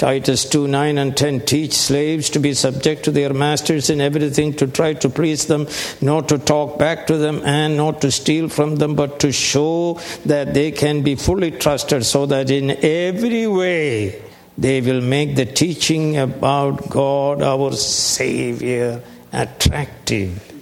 Titus 0.04 0.44
2 0.44 0.68
9 0.68 0.98
and 0.98 1.16
10 1.16 1.46
teach 1.46 1.72
slaves 1.72 2.28
to 2.28 2.38
be 2.38 2.52
subject 2.52 3.04
to 3.04 3.10
their 3.10 3.32
masters 3.32 3.88
in 3.88 4.02
everything, 4.02 4.52
to 4.52 4.66
try 4.66 4.92
to 4.92 5.08
please 5.08 5.46
them, 5.46 5.66
not 6.02 6.28
to 6.28 6.36
talk 6.36 6.78
back 6.78 7.06
to 7.06 7.16
them, 7.16 7.40
and 7.42 7.78
not 7.78 8.02
to 8.02 8.10
steal 8.10 8.50
from 8.50 8.76
them, 8.76 8.96
but 8.96 9.18
to 9.20 9.32
show 9.32 9.98
that 10.26 10.52
they 10.52 10.70
can 10.72 11.00
be 11.00 11.14
fully 11.14 11.50
trusted, 11.52 12.04
so 12.04 12.26
that 12.26 12.50
in 12.50 12.72
every 12.84 13.46
way 13.46 14.22
they 14.58 14.82
will 14.82 15.00
make 15.00 15.36
the 15.36 15.46
teaching 15.46 16.18
about 16.18 16.90
God, 16.90 17.40
our 17.40 17.72
Savior, 17.72 19.02
attractive 19.32 20.53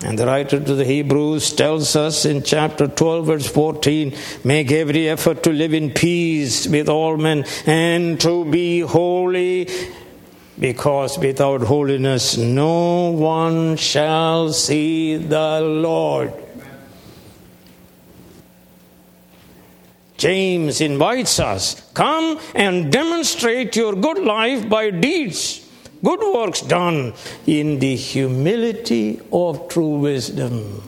and 0.00 0.16
the 0.16 0.26
writer 0.26 0.60
to 0.60 0.74
the 0.74 0.84
Hebrews 0.84 1.52
tells 1.54 1.96
us 1.96 2.24
in 2.24 2.44
chapter 2.44 2.86
12, 2.86 3.26
verse 3.26 3.48
14 3.48 4.14
make 4.44 4.70
every 4.70 5.08
effort 5.08 5.42
to 5.42 5.50
live 5.50 5.74
in 5.74 5.90
peace 5.90 6.68
with 6.68 6.88
all 6.88 7.16
men 7.16 7.44
and 7.66 8.20
to 8.20 8.44
be 8.44 8.80
holy, 8.80 9.68
because 10.58 11.18
without 11.18 11.62
holiness 11.62 12.36
no 12.36 13.10
one 13.10 13.76
shall 13.76 14.52
see 14.52 15.16
the 15.16 15.60
Lord. 15.60 16.32
James 20.16 20.80
invites 20.80 21.40
us 21.40 21.80
come 21.92 22.38
and 22.54 22.92
demonstrate 22.92 23.74
your 23.74 23.94
good 23.94 24.18
life 24.18 24.68
by 24.68 24.90
deeds 24.90 25.67
Good 26.02 26.20
works 26.20 26.60
done 26.60 27.14
in 27.46 27.80
the 27.80 27.96
humility 27.96 29.20
of 29.32 29.68
true 29.68 29.98
wisdom. 29.98 30.82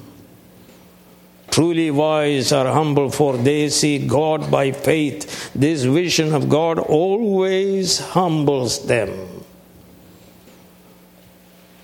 Truly 1.51 1.91
wise 1.91 2.53
are 2.53 2.73
humble, 2.73 3.11
for 3.11 3.37
they 3.37 3.69
see 3.71 4.07
God 4.07 4.51
by 4.51 4.71
faith. 4.71 5.53
This 5.53 5.83
vision 5.83 6.33
of 6.33 6.49
God 6.49 6.79
always 6.79 7.99
humbles 7.99 8.87
them. 8.87 9.11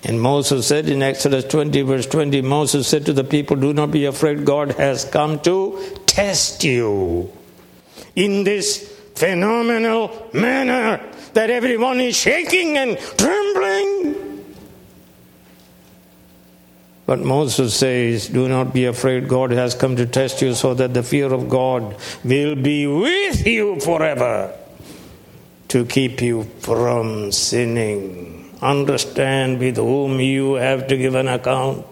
And 0.03 0.21
Moses 0.21 0.65
said 0.65 0.87
in 0.87 1.01
Exodus 1.01 1.43
20, 1.45 1.81
verse 1.81 2.05
20, 2.05 2.41
Moses 2.41 2.87
said 2.87 3.05
to 3.07 3.13
the 3.13 3.25
people, 3.25 3.57
Do 3.57 3.73
not 3.73 3.91
be 3.91 4.05
afraid, 4.05 4.45
God 4.45 4.71
has 4.73 5.03
come 5.03 5.39
to 5.41 5.99
test 6.05 6.63
you 6.63 7.29
in 8.15 8.45
this 8.45 8.89
phenomenal 9.15 10.29
manner 10.33 11.01
that 11.37 11.51
everyone 11.51 12.01
is 12.01 12.17
shaking 12.17 12.79
and 12.79 12.97
trembling. 13.15 14.43
But 17.05 17.19
Moses 17.19 17.75
says, 17.75 18.27
Do 18.27 18.47
not 18.49 18.73
be 18.73 18.85
afraid. 18.85 19.27
God 19.27 19.51
has 19.51 19.75
come 19.75 19.95
to 19.97 20.07
test 20.07 20.41
you 20.41 20.55
so 20.55 20.73
that 20.73 20.95
the 20.95 21.03
fear 21.03 21.31
of 21.31 21.47
God 21.47 21.95
will 22.23 22.55
be 22.55 22.87
with 22.87 23.45
you 23.45 23.79
forever 23.79 24.51
to 25.67 25.85
keep 25.85 26.23
you 26.23 26.45
from 26.57 27.31
sinning. 27.31 28.57
Understand 28.59 29.59
with 29.59 29.77
whom 29.77 30.19
you 30.19 30.55
have 30.55 30.87
to 30.87 30.97
give 30.97 31.13
an 31.13 31.27
account. 31.27 31.85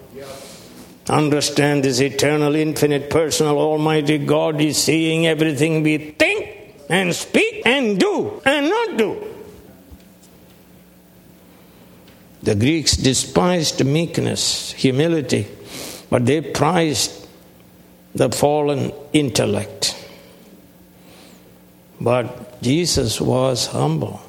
Understand 1.08 1.84
this 1.84 2.02
eternal, 2.02 2.56
infinite, 2.56 3.12
personal, 3.12 3.60
almighty 3.60 4.18
God 4.18 4.60
is 4.60 4.82
seeing 4.82 5.28
everything 5.28 5.84
we 5.84 6.00
think 6.00 6.50
and 6.90 7.14
speak 7.14 7.62
and 7.64 8.00
do 8.00 8.42
and 8.44 8.70
not 8.70 8.98
do. 8.98 9.35
The 12.46 12.54
Greeks 12.54 12.96
despised 12.96 13.84
meekness, 13.84 14.72
humility, 14.74 15.48
but 16.12 16.28
they 16.28 16.42
prized 16.42 17.28
the 18.14 18.30
fallen 18.30 18.92
intellect. 19.14 19.98
But 22.00 22.62
Jesus 22.62 23.20
was 23.20 23.66
humble. 23.66 24.22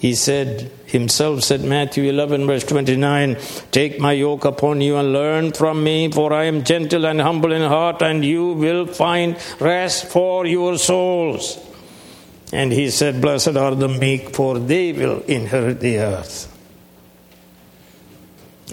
He 0.00 0.16
said, 0.16 0.72
himself 0.86 1.44
said, 1.44 1.62
Matthew 1.62 2.10
11, 2.10 2.48
verse 2.48 2.64
29, 2.64 3.36
Take 3.70 4.00
my 4.00 4.10
yoke 4.10 4.44
upon 4.44 4.80
you 4.80 4.96
and 4.96 5.12
learn 5.12 5.52
from 5.52 5.84
me, 5.84 6.10
for 6.10 6.32
I 6.32 6.46
am 6.46 6.64
gentle 6.64 7.06
and 7.06 7.20
humble 7.20 7.52
in 7.52 7.62
heart, 7.62 8.02
and 8.02 8.24
you 8.24 8.54
will 8.54 8.88
find 8.88 9.36
rest 9.60 10.06
for 10.06 10.46
your 10.46 10.78
souls. 10.78 11.60
And 12.54 12.72
he 12.72 12.88
said, 12.90 13.20
Blessed 13.20 13.56
are 13.56 13.74
the 13.74 13.88
meek, 13.88 14.30
for 14.30 14.60
they 14.60 14.92
will 14.92 15.22
inherit 15.22 15.80
the 15.80 15.98
earth. 15.98 16.48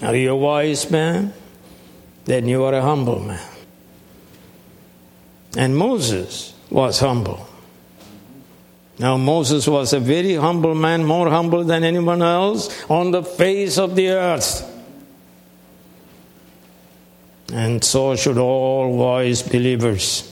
Are 0.03 0.15
you 0.15 0.33
a 0.33 0.35
wise 0.35 0.91
man? 0.91 1.33
Then 2.25 2.47
you 2.47 2.63
are 2.63 2.75
a 2.75 2.81
humble 2.83 3.19
man. 3.19 3.49
And 5.57 5.75
Moses 5.75 6.53
was 6.69 6.99
humble. 6.99 7.47
Now, 8.99 9.17
Moses 9.17 9.67
was 9.67 9.93
a 9.93 9.99
very 9.99 10.35
humble 10.35 10.75
man, 10.75 11.03
more 11.03 11.31
humble 11.31 11.63
than 11.63 11.83
anyone 11.83 12.21
else 12.21 12.69
on 12.87 13.09
the 13.09 13.23
face 13.23 13.79
of 13.79 13.95
the 13.95 14.09
earth. 14.09 14.61
And 17.51 17.83
so 17.83 18.15
should 18.15 18.37
all 18.37 18.95
wise 18.95 19.41
believers. 19.41 20.30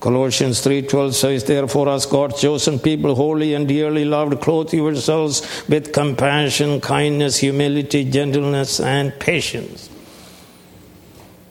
Colossians 0.00 0.60
3:12 0.62 1.14
says 1.14 1.44
therefore 1.44 1.90
as 1.90 2.06
God's 2.06 2.40
chosen 2.40 2.78
people 2.78 3.14
holy 3.14 3.54
and 3.54 3.68
dearly 3.68 4.04
loved 4.04 4.40
clothe 4.40 4.72
yourselves 4.72 5.42
with 5.68 5.92
compassion 5.92 6.80
kindness 6.80 7.36
humility 7.38 8.04
gentleness 8.04 8.80
and 8.80 9.12
patience 9.18 9.90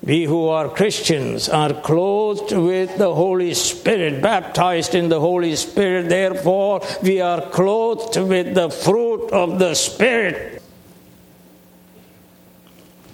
we 0.01 0.23
who 0.23 0.47
are 0.47 0.69
Christians 0.69 1.49
are 1.49 1.73
clothed 1.73 2.53
with 2.53 2.97
the 2.97 3.13
Holy 3.13 3.53
Spirit, 3.53 4.21
baptized 4.21 4.95
in 4.95 5.09
the 5.09 5.19
Holy 5.19 5.55
Spirit. 5.55 6.07
Therefore, 6.07 6.81
we 7.03 7.19
are 7.19 7.41
clothed 7.41 8.17
with 8.17 8.55
the 8.55 8.69
fruit 8.69 9.29
of 9.31 9.59
the 9.59 9.75
Spirit. 9.75 10.58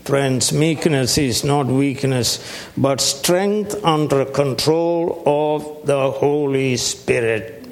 Friends, 0.05 0.53
meekness 0.53 1.17
is 1.17 1.43
not 1.43 1.65
weakness, 1.65 2.37
but 2.77 3.01
strength 3.01 3.83
under 3.83 4.23
control 4.23 5.23
of 5.25 5.87
the 5.87 6.11
Holy 6.11 6.77
Spirit. 6.77 7.65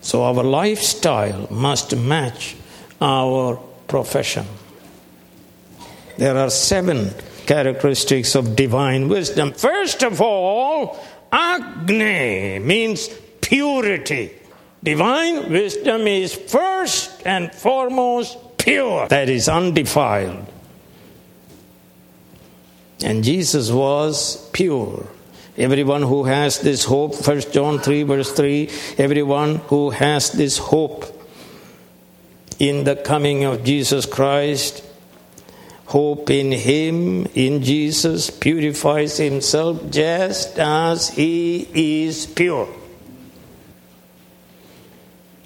So 0.00 0.24
our 0.24 0.42
lifestyle 0.42 1.46
must 1.48 1.94
match 1.94 2.56
our 3.00 3.60
profession. 3.86 4.46
There 6.18 6.36
are 6.36 6.50
seven 6.50 7.14
characteristics 7.46 8.34
of 8.34 8.56
divine 8.56 9.08
wisdom. 9.08 9.52
First 9.52 10.02
of 10.02 10.20
all, 10.20 10.98
Agne 11.30 12.58
means 12.58 13.08
purity. 13.40 14.32
Divine 14.82 15.52
wisdom 15.52 16.08
is 16.08 16.34
first 16.34 17.22
and 17.24 17.54
foremost 17.54 18.36
pure, 18.60 19.08
that 19.08 19.28
is 19.28 19.48
undefiled. 19.48 20.46
And 23.04 23.24
Jesus 23.24 23.70
was 23.70 24.48
pure. 24.50 25.06
Everyone 25.56 26.02
who 26.02 26.24
has 26.24 26.60
this 26.60 26.84
hope, 26.84 27.26
1 27.26 27.40
John 27.52 27.78
3, 27.80 28.02
verse 28.04 28.32
3, 28.32 28.70
everyone 28.98 29.56
who 29.56 29.90
has 29.90 30.32
this 30.32 30.58
hope 30.58 31.04
in 32.58 32.84
the 32.84 32.96
coming 32.96 33.44
of 33.44 33.64
Jesus 33.64 34.06
Christ, 34.06 34.84
hope 35.86 36.30
in 36.30 36.52
Him, 36.52 37.26
in 37.34 37.62
Jesus, 37.62 38.30
purifies 38.30 39.16
himself 39.16 39.90
just 39.90 40.58
as 40.58 41.08
He 41.08 41.66
is 41.74 42.26
pure. 42.26 42.68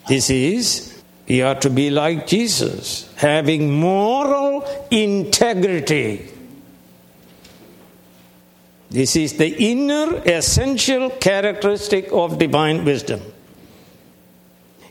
This 0.07 0.29
is, 0.29 0.94
we 1.27 1.41
are 1.41 1.55
to 1.57 1.71
be 1.71 1.91
like 1.91 2.27
Jesus, 2.27 3.13
having 3.17 3.73
moral 3.73 4.63
integrity. 4.91 6.31
This 8.91 9.17
is 9.17 9.39
the 9.39 9.49
inner 9.59 10.23
essential 10.27 11.11
characteristic 11.11 12.09
of 12.13 12.39
divine 12.39 12.85
wisdom. 12.85 13.23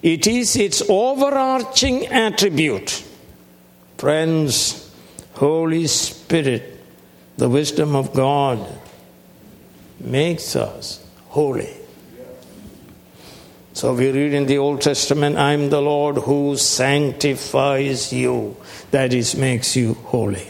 It 0.01 0.27
is 0.27 0.55
its 0.55 0.81
overarching 0.89 2.07
attribute. 2.07 3.03
Friends, 3.97 4.91
Holy 5.35 5.87
Spirit, 5.87 6.77
the 7.37 7.47
wisdom 7.47 7.95
of 7.95 8.13
God, 8.13 8.59
makes 9.99 10.55
us 10.55 11.05
holy. 11.27 11.82
So 13.73 13.95
we 13.95 14.11
read 14.11 14.33
in 14.33 14.45
the 14.45 14.59
Old 14.59 14.81
Testament, 14.81 15.35
I 15.35 15.53
am 15.53 15.71
the 15.71 15.81
Lord 15.81 16.17
who 16.17 16.55
sanctifies 16.57 18.13
you. 18.13 18.55
That 18.91 19.13
is, 19.13 19.35
makes 19.35 19.75
you 19.75 19.95
holy. 19.95 20.47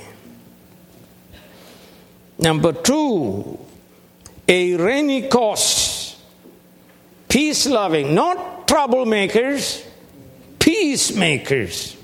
Number 2.37 2.73
two, 2.73 3.57
a 4.45 4.71
eirenikos, 4.71 6.17
peace 7.29 7.65
loving, 7.65 8.13
not 8.13 8.67
troublemakers, 8.67 9.85
peacemakers. 10.59 11.95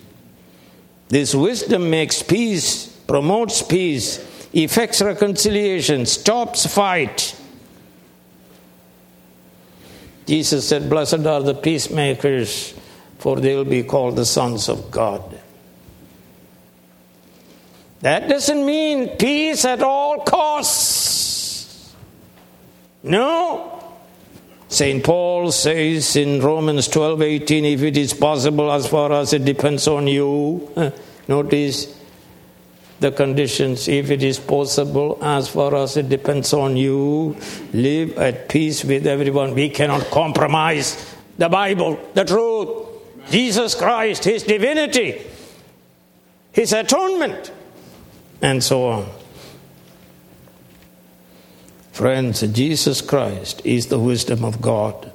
This 1.10 1.36
wisdom 1.36 1.90
makes 1.90 2.24
peace, 2.24 2.88
promotes 2.88 3.62
peace, 3.62 4.26
effects 4.54 5.02
reconciliation, 5.02 6.06
stops 6.06 6.66
fight 6.66 7.36
Jesus 10.30 10.68
said, 10.68 10.88
Blessed 10.88 11.26
are 11.26 11.42
the 11.42 11.56
peacemakers, 11.56 12.76
for 13.18 13.38
they 13.38 13.56
will 13.56 13.66
be 13.66 13.82
called 13.82 14.16
the 14.16 14.26
sons 14.26 14.70
of 14.70 14.92
God. 14.92 15.24
That 18.02 18.30
doesn't 18.30 18.64
mean 18.64 19.18
peace 19.18 19.66
at 19.66 19.82
all 19.82 20.20
costs. 20.20 21.96
No. 23.02 23.82
St. 24.68 25.04
Paul 25.04 25.52
says 25.52 26.16
in 26.16 26.42
Romans 26.42 26.88
12 26.88 27.24
18, 27.24 27.66
if 27.66 27.82
it 27.82 27.98
is 27.98 28.14
possible, 28.14 28.72
as 28.72 28.88
far 28.88 29.12
as 29.12 29.34
it 29.34 29.44
depends 29.44 29.88
on 29.88 30.06
you, 30.06 30.94
notice 31.28 31.99
the 33.00 33.12
conditions, 33.12 33.88
if 33.88 34.12
it 34.12 34.24
is 34.24 34.40
possible, 34.40 35.18
as 35.22 35.48
far 35.48 35.76
as 35.76 35.96
it 35.98 36.10
depends 36.10 36.54
on 36.54 36.76
you. 36.76 37.36
Live 37.74 38.18
at 38.18 38.50
peace 38.50 38.84
with 38.84 39.08
everyone. 39.08 39.56
We 39.56 39.70
cannot 39.70 40.06
compromise 40.12 41.16
the 41.38 41.50
Bible, 41.50 42.00
the 42.14 42.26
truth, 42.26 42.88
Jesus 43.32 43.76
Christ, 43.76 44.26
His 44.26 44.44
divinity, 44.44 45.22
His 46.52 46.74
atonement, 46.74 47.52
and 48.42 48.64
so 48.64 48.88
on. 48.88 49.10
Friends, 51.94 52.42
Jesus 52.42 53.02
Christ 53.02 53.62
is 53.66 53.88
the 53.88 54.00
wisdom 54.00 54.44
of 54.44 54.62
God. 54.62 55.12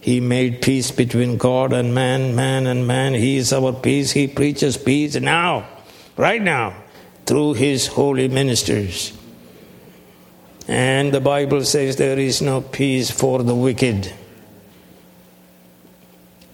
He 0.00 0.18
made 0.18 0.62
peace 0.62 0.90
between 0.90 1.36
God 1.36 1.72
and 1.72 1.94
man, 1.94 2.34
man 2.34 2.66
and 2.66 2.88
man. 2.88 3.14
He 3.14 3.36
is 3.36 3.52
our 3.52 3.72
peace. 3.72 4.10
He 4.10 4.26
preaches 4.26 4.76
peace 4.76 5.14
now, 5.14 5.68
right 6.16 6.42
now 6.42 6.81
through 7.26 7.54
his 7.54 7.86
holy 7.86 8.28
ministers. 8.28 9.12
And 10.68 11.12
the 11.12 11.20
Bible 11.20 11.64
says 11.64 11.96
there 11.96 12.18
is 12.18 12.40
no 12.40 12.60
peace 12.60 13.10
for 13.10 13.42
the 13.42 13.54
wicked. 13.54 14.12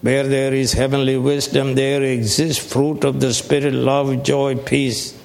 Where 0.01 0.27
there 0.27 0.55
is 0.55 0.73
heavenly 0.73 1.17
wisdom, 1.17 1.75
there 1.75 2.03
exists 2.03 2.65
fruit 2.73 3.05
of 3.05 3.21
the 3.21 3.35
Spirit 3.35 3.75
love, 3.75 4.23
joy, 4.23 4.57
peace. 4.57 5.19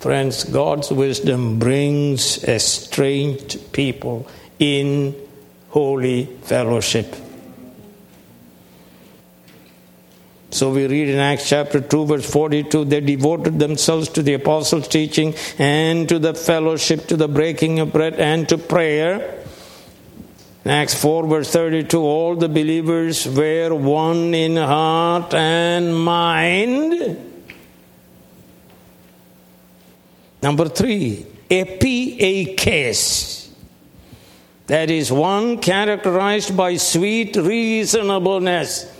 Friends, 0.00 0.44
God's 0.44 0.90
wisdom 0.92 1.58
brings 1.58 2.44
estranged 2.44 3.72
people 3.72 4.28
in 4.58 5.14
holy 5.70 6.26
fellowship. 6.42 7.14
So 10.50 10.72
we 10.72 10.86
read 10.86 11.08
in 11.08 11.18
Acts 11.18 11.48
chapter 11.48 11.80
2, 11.80 12.06
verse 12.06 12.30
42 12.30 12.84
they 12.84 13.00
devoted 13.00 13.58
themselves 13.58 14.08
to 14.10 14.22
the 14.22 14.34
apostles' 14.34 14.88
teaching 14.88 15.34
and 15.58 16.08
to 16.08 16.18
the 16.18 16.34
fellowship, 16.34 17.08
to 17.08 17.16
the 17.16 17.28
breaking 17.28 17.80
of 17.80 17.92
bread, 17.92 18.14
and 18.14 18.48
to 18.48 18.58
prayer. 18.58 19.42
In 20.64 20.70
Acts 20.70 20.94
4, 20.94 21.26
verse 21.26 21.52
32 21.52 22.00
all 22.00 22.36
the 22.36 22.48
believers 22.48 23.26
were 23.26 23.74
one 23.74 24.34
in 24.34 24.56
heart 24.56 25.34
and 25.34 25.94
mind. 25.94 27.18
Number 30.42 30.68
three, 30.68 31.26
epieikes. 31.50 33.48
That 34.68 34.90
is 34.90 35.12
one 35.12 35.58
characterized 35.58 36.56
by 36.56 36.76
sweet 36.76 37.36
reasonableness 37.36 38.95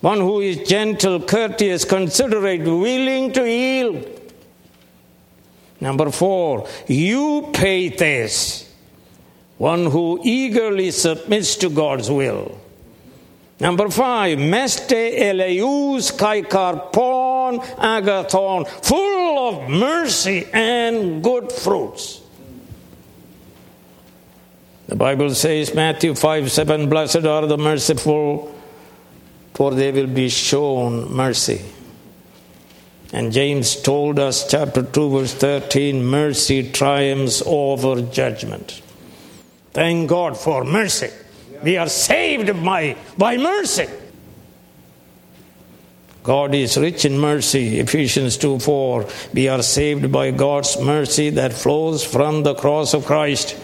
one 0.00 0.18
who 0.18 0.40
is 0.40 0.68
gentle, 0.68 1.20
courteous, 1.20 1.84
considerate, 1.84 2.62
willing 2.62 3.32
to 3.32 3.48
yield. 3.48 4.06
Number 5.80 6.10
four, 6.10 6.66
eupeithes, 6.86 8.66
one 9.58 9.86
who 9.86 10.20
eagerly 10.22 10.90
submits 10.90 11.56
to 11.56 11.70
God's 11.70 12.10
will. 12.10 12.58
Number 13.58 13.90
five, 13.90 14.38
meste 14.38 15.18
eleus 15.18 16.10
kaikarpon 16.12 17.62
agathon, 17.76 18.66
full 18.66 19.48
of 19.48 19.68
mercy 19.68 20.46
and 20.52 21.22
good 21.22 21.52
fruits. 21.52 22.22
The 24.88 24.96
Bible 24.96 25.34
says, 25.34 25.74
Matthew 25.74 26.14
5 26.14 26.50
7, 26.50 26.88
blessed 26.88 27.24
are 27.24 27.46
the 27.46 27.58
merciful 27.58 28.59
for 29.60 29.72
they 29.72 29.92
will 29.92 30.06
be 30.06 30.30
shown 30.30 31.12
mercy. 31.12 31.60
And 33.12 33.30
James 33.30 33.76
told 33.76 34.18
us, 34.18 34.50
chapter 34.50 34.82
2, 34.82 35.10
verse 35.10 35.34
13, 35.34 36.02
mercy 36.02 36.72
triumphs 36.72 37.42
over 37.44 38.00
judgment. 38.00 38.80
Thank 39.72 40.08
God 40.08 40.38
for 40.38 40.64
mercy. 40.64 41.10
We 41.62 41.76
are 41.76 41.90
saved 41.90 42.64
by, 42.64 42.96
by 43.18 43.36
mercy. 43.36 43.86
God 46.22 46.54
is 46.54 46.78
rich 46.78 47.04
in 47.04 47.18
mercy. 47.18 47.80
Ephesians 47.80 48.38
2 48.38 48.60
4. 48.60 49.06
We 49.34 49.48
are 49.48 49.62
saved 49.62 50.10
by 50.10 50.30
God's 50.30 50.80
mercy 50.80 51.28
that 51.28 51.52
flows 51.52 52.02
from 52.02 52.44
the 52.44 52.54
cross 52.54 52.94
of 52.94 53.04
Christ. 53.04 53.58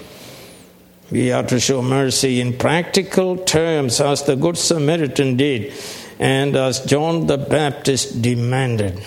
We 1.10 1.30
are 1.30 1.44
to 1.44 1.60
show 1.60 1.82
mercy 1.82 2.40
in 2.40 2.58
practical 2.58 3.36
terms, 3.36 4.00
as 4.00 4.24
the 4.24 4.34
Good 4.34 4.58
Samaritan 4.58 5.36
did, 5.36 5.72
and 6.18 6.56
as 6.56 6.84
John 6.84 7.28
the 7.28 7.38
Baptist 7.38 8.20
demanded. 8.20 9.00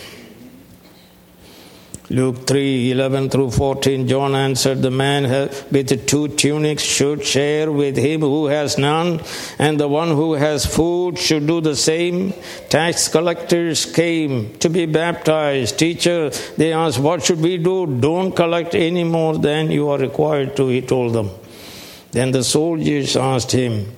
Luke 2.11 2.47
3 2.47 2.91
11 2.91 3.29
through 3.29 3.51
14, 3.51 4.07
John 4.07 4.33
answered, 4.33 4.81
The 4.81 4.89
man 4.89 5.49
with 5.71 6.07
two 6.07 6.29
tunics 6.29 6.83
should 6.83 7.25
share 7.25 7.69
with 7.69 7.97
him 7.97 8.21
who 8.21 8.47
has 8.47 8.77
none, 8.77 9.21
and 9.59 9.77
the 9.77 9.89
one 9.89 10.07
who 10.07 10.33
has 10.33 10.65
food 10.65 11.19
should 11.19 11.45
do 11.45 11.59
the 11.59 11.75
same. 11.75 12.33
Tax 12.69 13.09
collectors 13.09 13.85
came 13.85 14.57
to 14.59 14.69
be 14.69 14.85
baptized. 14.85 15.77
Teacher, 15.77 16.29
they 16.57 16.71
asked, 16.71 16.97
What 16.97 17.23
should 17.23 17.41
we 17.41 17.57
do? 17.57 17.85
Don't 17.85 18.33
collect 18.33 18.73
any 18.73 19.03
more 19.03 19.37
than 19.37 19.69
you 19.69 19.89
are 19.89 19.99
required 19.99 20.55
to, 20.55 20.69
he 20.69 20.81
told 20.81 21.13
them. 21.13 21.29
Then 22.11 22.31
the 22.31 22.43
soldiers 22.43 23.15
asked 23.15 23.51
him, 23.51 23.93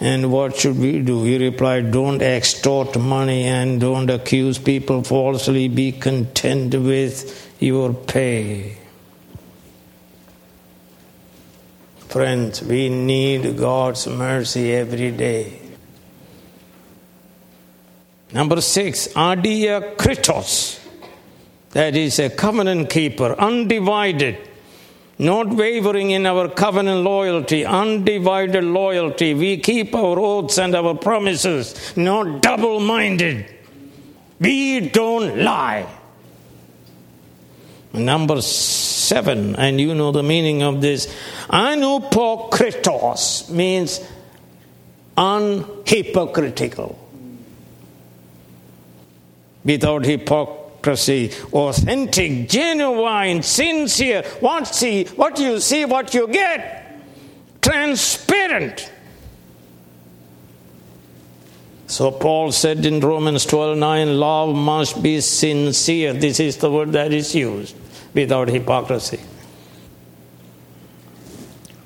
And 0.00 0.32
what 0.32 0.56
should 0.56 0.78
we 0.78 1.00
do? 1.00 1.24
He 1.24 1.38
replied, 1.38 1.92
Don't 1.92 2.22
extort 2.22 2.98
money 2.98 3.44
and 3.44 3.80
don't 3.80 4.10
accuse 4.10 4.58
people 4.58 5.02
falsely. 5.02 5.68
Be 5.68 5.92
content 5.92 6.74
with 6.74 7.54
your 7.60 7.94
pay. 7.94 8.76
Friends, 12.08 12.60
we 12.62 12.88
need 12.88 13.56
God's 13.56 14.08
mercy 14.08 14.72
every 14.72 15.12
day. 15.12 15.60
Number 18.32 18.60
six, 18.60 19.08
Adiakritos. 19.08 20.78
That 21.70 21.94
is 21.94 22.18
a 22.18 22.30
covenant 22.30 22.90
keeper, 22.90 23.36
undivided, 23.38 24.38
not 25.20 25.48
wavering 25.48 26.12
in 26.12 26.24
our 26.24 26.48
covenant 26.48 27.02
loyalty, 27.02 27.66
undivided 27.66 28.64
loyalty. 28.64 29.34
We 29.34 29.58
keep 29.58 29.94
our 29.94 30.18
oaths 30.18 30.58
and 30.58 30.74
our 30.74 30.94
promises, 30.94 31.94
not 31.94 32.40
double 32.40 32.80
minded. 32.80 33.44
We 34.40 34.88
don't 34.88 35.44
lie. 35.44 35.86
Number 37.92 38.40
seven, 38.40 39.56
and 39.56 39.78
you 39.78 39.94
know 39.94 40.10
the 40.10 40.22
meaning 40.22 40.62
of 40.62 40.80
this. 40.80 41.14
Anupokritos 41.50 43.50
means 43.50 44.00
unhypocritical. 45.18 46.96
Without 49.64 50.06
hypocrisy, 50.06 50.59
authentic, 50.86 52.48
genuine, 52.48 53.42
sincere. 53.42 54.22
What 54.40 54.66
see, 54.66 55.04
what 55.04 55.38
you 55.38 55.60
see, 55.60 55.84
what 55.84 56.14
you 56.14 56.28
get. 56.28 57.00
Transparent. 57.62 58.90
So 61.86 62.12
Paul 62.12 62.52
said 62.52 62.86
in 62.86 63.00
Romans 63.00 63.44
12 63.46 63.76
9, 63.76 64.16
love 64.18 64.54
must 64.54 65.02
be 65.02 65.20
sincere. 65.20 66.12
This 66.12 66.38
is 66.38 66.56
the 66.56 66.70
word 66.70 66.92
that 66.92 67.12
is 67.12 67.34
used 67.34 67.74
without 68.14 68.48
hypocrisy. 68.48 69.20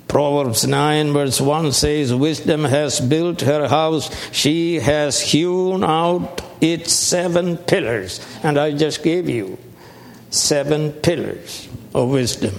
Proverbs 0.06 0.64
9, 0.64 1.12
verse 1.12 1.40
1 1.40 1.72
says, 1.72 2.14
Wisdom 2.14 2.64
has 2.64 3.00
built 3.00 3.40
her 3.40 3.66
house, 3.66 4.14
she 4.30 4.76
has 4.76 5.20
hewn 5.20 5.82
out 5.82 6.43
its 6.64 6.92
seven 6.92 7.56
pillars. 7.56 8.24
And 8.42 8.58
I 8.58 8.72
just 8.72 9.02
gave 9.02 9.28
you 9.28 9.58
seven 10.30 10.92
pillars 10.92 11.68
of 11.94 12.08
wisdom. 12.08 12.58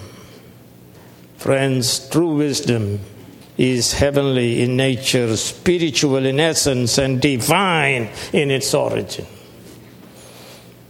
Friends, 1.38 2.08
true 2.10 2.36
wisdom 2.36 3.00
is 3.58 3.94
heavenly 3.94 4.62
in 4.62 4.76
nature, 4.76 5.36
spiritual 5.38 6.26
in 6.26 6.40
essence, 6.40 6.98
and 6.98 7.22
divine 7.22 8.10
in 8.34 8.52
its 8.52 8.74
origin. 8.74 9.26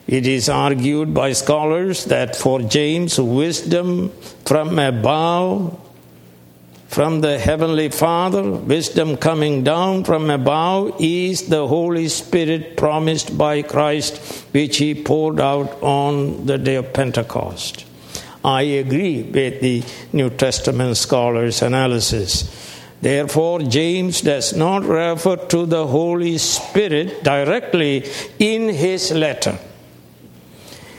It 0.07 0.27
is 0.27 0.49
argued 0.49 1.13
by 1.13 1.33
scholars 1.33 2.05
that 2.05 2.35
for 2.35 2.61
James, 2.61 3.19
wisdom 3.19 4.11
from 4.45 4.77
above, 4.77 5.79
from 6.87 7.21
the 7.21 7.39
Heavenly 7.39 7.89
Father, 7.89 8.43
wisdom 8.43 9.17
coming 9.17 9.63
down 9.63 10.03
from 10.03 10.29
above, 10.29 10.95
is 10.99 11.47
the 11.47 11.67
Holy 11.67 12.07
Spirit 12.07 12.77
promised 12.77 13.37
by 13.37 13.61
Christ, 13.61 14.17
which 14.53 14.77
He 14.77 14.93
poured 14.93 15.39
out 15.39 15.81
on 15.81 16.45
the 16.45 16.57
day 16.57 16.75
of 16.75 16.93
Pentecost. 16.93 17.85
I 18.43 18.61
agree 18.61 19.23
with 19.23 19.61
the 19.61 19.83
New 20.13 20.29
Testament 20.29 20.97
scholars' 20.97 21.61
analysis. 21.61 22.49
Therefore, 23.01 23.59
James 23.59 24.21
does 24.21 24.55
not 24.55 24.83
refer 24.83 25.35
to 25.35 25.65
the 25.65 25.87
Holy 25.87 26.37
Spirit 26.37 27.23
directly 27.23 28.05
in 28.39 28.69
his 28.69 29.11
letter. 29.11 29.57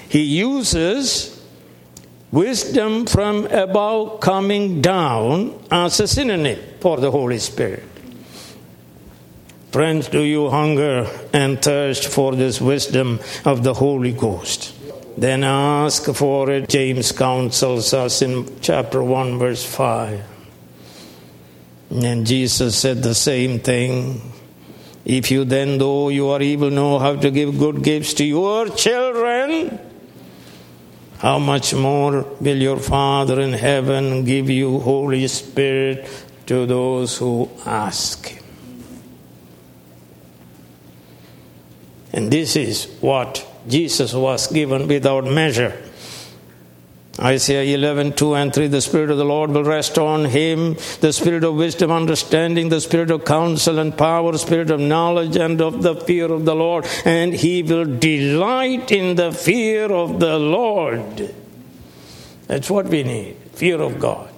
He 0.09 0.22
uses 0.22 1.36
wisdom 2.32 3.06
from 3.06 3.46
above 3.46 4.20
coming 4.20 4.80
down 4.80 5.58
as 5.70 6.00
a 6.00 6.08
synonym 6.08 6.58
for 6.80 6.98
the 6.98 7.10
Holy 7.10 7.38
Spirit. 7.38 7.84
Friends, 9.72 10.08
do 10.08 10.22
you 10.22 10.48
hunger 10.48 11.06
and 11.32 11.60
thirst 11.60 12.08
for 12.08 12.34
this 12.34 12.60
wisdom 12.60 13.20
of 13.44 13.62
the 13.62 13.74
Holy 13.74 14.12
Ghost? 14.12 14.74
Then 15.18 15.44
ask 15.44 16.04
for 16.14 16.50
it, 16.50 16.68
James 16.68 17.12
counsels 17.12 17.92
us 17.92 18.22
in 18.22 18.60
chapter 18.60 19.02
1, 19.02 19.38
verse 19.38 19.64
5. 19.64 20.22
And 21.90 22.26
Jesus 22.26 22.78
said 22.78 23.02
the 23.02 23.14
same 23.14 23.60
thing. 23.60 24.32
If 25.04 25.30
you 25.30 25.44
then, 25.44 25.78
though 25.78 26.08
you 26.08 26.28
are 26.30 26.42
evil, 26.42 26.70
know 26.70 26.98
how 26.98 27.16
to 27.16 27.30
give 27.30 27.58
good 27.58 27.82
gifts 27.82 28.14
to 28.14 28.24
your 28.24 28.68
children, 28.68 29.78
how 31.18 31.38
much 31.38 31.74
more 31.74 32.22
will 32.40 32.56
your 32.56 32.78
Father 32.78 33.40
in 33.40 33.52
heaven 33.52 34.24
give 34.24 34.50
you 34.50 34.78
Holy 34.80 35.26
Spirit 35.28 36.08
to 36.46 36.66
those 36.66 37.16
who 37.16 37.48
ask 37.64 38.26
Him? 38.26 38.44
And 42.12 42.30
this 42.30 42.56
is 42.56 42.86
what 43.00 43.46
Jesus 43.68 44.14
was 44.14 44.46
given 44.46 44.88
without 44.88 45.24
measure. 45.24 45.82
Isaiah 47.18 47.76
11, 47.76 48.12
2 48.12 48.34
and 48.34 48.54
3 48.54 48.66
The 48.66 48.80
Spirit 48.80 49.10
of 49.10 49.16
the 49.16 49.24
Lord 49.24 49.50
will 49.50 49.64
rest 49.64 49.98
on 49.98 50.26
him, 50.26 50.76
the 51.00 51.12
Spirit 51.12 51.44
of 51.44 51.54
wisdom, 51.54 51.90
understanding, 51.90 52.68
the 52.68 52.80
Spirit 52.80 53.10
of 53.10 53.24
counsel 53.24 53.78
and 53.78 53.96
power, 53.96 54.36
Spirit 54.36 54.70
of 54.70 54.80
knowledge 54.80 55.36
and 55.36 55.60
of 55.62 55.82
the 55.82 55.94
fear 55.96 56.30
of 56.30 56.44
the 56.44 56.54
Lord, 56.54 56.86
and 57.04 57.32
he 57.32 57.62
will 57.62 57.84
delight 57.98 58.92
in 58.92 59.16
the 59.16 59.32
fear 59.32 59.90
of 59.90 60.20
the 60.20 60.38
Lord. 60.38 61.34
That's 62.46 62.70
what 62.70 62.86
we 62.86 63.02
need 63.02 63.36
fear 63.54 63.80
of 63.80 63.98
God. 63.98 64.30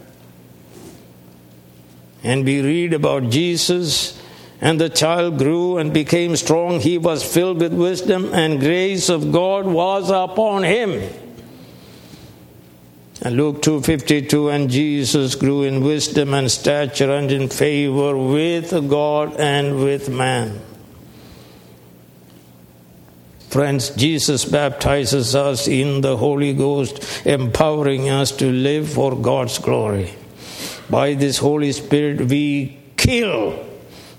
And 2.23 2.45
we 2.45 2.63
read 2.63 2.93
about 2.93 3.31
Jesus 3.31 4.19
and 4.61 4.81
the 4.81 4.89
child 4.89 5.39
grew 5.39 5.79
and 5.79 5.93
became 5.93 6.37
strong. 6.37 6.81
He 6.81 6.99
was 6.99 7.23
filled 7.23 7.61
with 7.61 7.73
wisdom, 7.73 8.35
and 8.35 8.59
grace 8.59 9.09
of 9.09 9.31
God 9.31 9.67
was 9.67 10.11
upon 10.11 10.65
him. 10.65 11.01
Luke 13.25 13.63
2:52 13.63 14.49
and 14.49 14.71
Jesus 14.71 15.35
grew 15.35 15.65
in 15.65 15.83
wisdom 15.83 16.35
and 16.35 16.49
stature 16.49 17.11
and 17.11 17.33
in 17.33 17.49
favor 17.49 18.17
with 18.17 18.71
God 18.89 19.35
and 19.39 19.83
with 19.83 20.09
man. 20.09 20.61
Friends, 23.49 23.91
Jesus 23.91 24.45
baptizes 24.45 25.35
us 25.35 25.67
in 25.67 26.01
the 26.03 26.17
Holy 26.19 26.53
Ghost, 26.53 27.03
empowering 27.25 28.09
us 28.09 28.31
to 28.33 28.53
live 28.53 28.89
for 28.89 29.17
God's 29.17 29.59
glory. 29.59 30.11
By 30.89 31.15
this 31.15 31.39
Holy 31.39 31.73
Spirit, 31.73 32.29
we 32.29 32.79
kill 32.97 33.59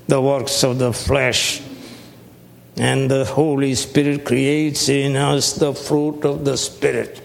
the 0.07 0.19
works 0.19 0.63
of 0.63 0.79
the 0.79 0.91
flesh, 0.91 1.61
and 2.75 3.09
the 3.09 3.23
Holy 3.23 3.75
Spirit 3.75 4.25
creates 4.25 4.89
in 4.89 5.15
us 5.15 5.53
the 5.53 5.73
fruit 5.73 6.25
of 6.25 6.43
the 6.43 6.57
Spirit. 6.57 7.21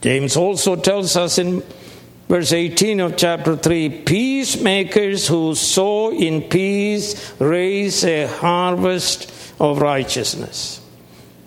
James 0.00 0.36
also 0.36 0.76
tells 0.76 1.16
us 1.16 1.38
in 1.38 1.62
verse 2.28 2.52
18 2.52 3.00
of 3.00 3.16
chapter 3.16 3.56
3 3.56 4.02
peacemakers 4.02 5.26
who 5.26 5.54
sow 5.54 6.12
in 6.12 6.42
peace 6.42 7.34
raise 7.40 8.04
a 8.04 8.26
harvest 8.26 9.32
of 9.60 9.80
righteousness. 9.80 10.80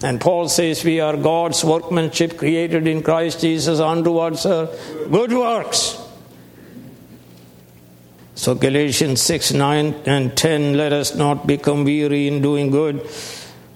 And 0.02 0.22
Paul 0.22 0.48
says 0.48 0.84
we 0.84 1.00
are 1.02 1.18
God's 1.18 1.64
workmanship 1.64 2.38
created 2.38 2.88
in 2.88 3.04
Christ 3.04 3.42
Jesus 3.42 3.80
unto 3.80 4.36
sir? 4.36 4.68
Good 5.12 5.34
works. 5.34 6.02
So 8.36 8.56
Galatians 8.56 9.22
6, 9.22 9.52
9, 9.52 9.96
and 10.06 10.38
10 10.38 10.78
let 10.78 10.94
us 10.94 11.14
not 11.14 11.46
become 11.46 11.84
weary 11.84 12.26
in 12.30 12.42
doing 12.42 12.72
good, 12.72 13.06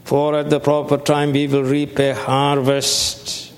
for 0.05 0.35
at 0.35 0.49
the 0.49 0.61
proper 0.61 0.97
time 0.97 1.33
we 1.33 1.47
will 1.47 1.63
reap 1.63 1.99
a 1.99 2.15
harvest 2.15 3.52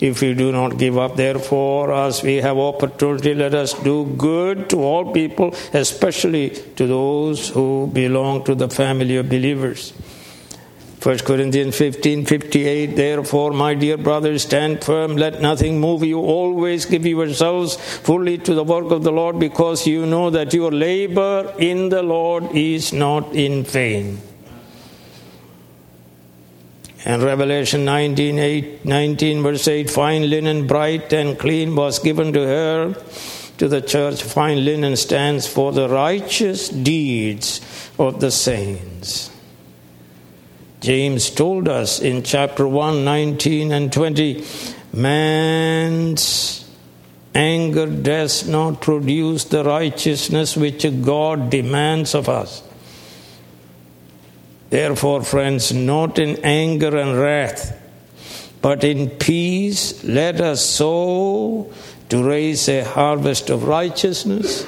if 0.00 0.20
we 0.20 0.34
do 0.34 0.52
not 0.52 0.78
give 0.78 0.98
up. 0.98 1.16
Therefore, 1.16 1.92
as 1.92 2.22
we 2.22 2.36
have 2.36 2.58
opportunity, 2.58 3.34
let 3.34 3.54
us 3.54 3.72
do 3.72 4.04
good 4.16 4.68
to 4.70 4.82
all 4.82 5.12
people, 5.12 5.54
especially 5.72 6.50
to 6.50 6.86
those 6.86 7.48
who 7.48 7.90
belong 7.92 8.44
to 8.44 8.54
the 8.54 8.68
family 8.68 9.16
of 9.16 9.28
believers. 9.28 9.92
1 11.02 11.18
Corinthians 11.18 11.76
15 11.76 12.26
58 12.26 12.96
Therefore, 12.96 13.52
my 13.52 13.74
dear 13.74 13.96
brothers, 13.96 14.42
stand 14.42 14.82
firm, 14.82 15.16
let 15.16 15.40
nothing 15.40 15.78
move 15.78 16.02
you. 16.02 16.18
Always 16.18 16.84
give 16.84 17.06
yourselves 17.06 17.76
fully 17.76 18.38
to 18.38 18.54
the 18.54 18.64
work 18.64 18.90
of 18.90 19.04
the 19.04 19.12
Lord, 19.12 19.38
because 19.38 19.86
you 19.86 20.04
know 20.04 20.30
that 20.30 20.52
your 20.52 20.72
labor 20.72 21.54
in 21.58 21.90
the 21.90 22.02
Lord 22.02 22.44
is 22.56 22.92
not 22.92 23.36
in 23.36 23.62
vain. 23.62 24.20
And 27.06 27.22
Revelation 27.22 27.84
19, 27.84 28.36
8, 28.40 28.84
19, 28.84 29.42
verse 29.44 29.68
8 29.68 29.88
fine 29.88 30.28
linen, 30.28 30.66
bright 30.66 31.12
and 31.12 31.38
clean, 31.38 31.76
was 31.76 32.00
given 32.00 32.32
to 32.32 32.44
her, 32.44 32.94
to 33.58 33.68
the 33.68 33.80
church. 33.80 34.24
Fine 34.24 34.64
linen 34.64 34.96
stands 34.96 35.46
for 35.46 35.70
the 35.70 35.88
righteous 35.88 36.68
deeds 36.68 37.60
of 37.96 38.18
the 38.18 38.32
saints. 38.32 39.30
James 40.80 41.30
told 41.30 41.68
us 41.68 42.00
in 42.00 42.24
chapter 42.24 42.66
1, 42.66 43.04
19 43.04 43.70
and 43.70 43.92
20 43.92 44.44
man's 44.92 46.68
anger 47.36 47.86
does 47.86 48.48
not 48.48 48.80
produce 48.80 49.44
the 49.44 49.62
righteousness 49.62 50.56
which 50.56 50.84
God 51.04 51.50
demands 51.50 52.16
of 52.16 52.28
us. 52.28 52.65
Therefore, 54.70 55.22
friends, 55.22 55.72
not 55.72 56.18
in 56.18 56.36
anger 56.44 56.96
and 56.96 57.18
wrath, 57.18 57.80
but 58.60 58.82
in 58.82 59.10
peace, 59.10 60.02
let 60.02 60.40
us 60.40 60.64
sow 60.64 61.72
to 62.08 62.24
raise 62.24 62.68
a 62.68 62.82
harvest 62.84 63.50
of 63.50 63.64
righteousness 63.64 64.66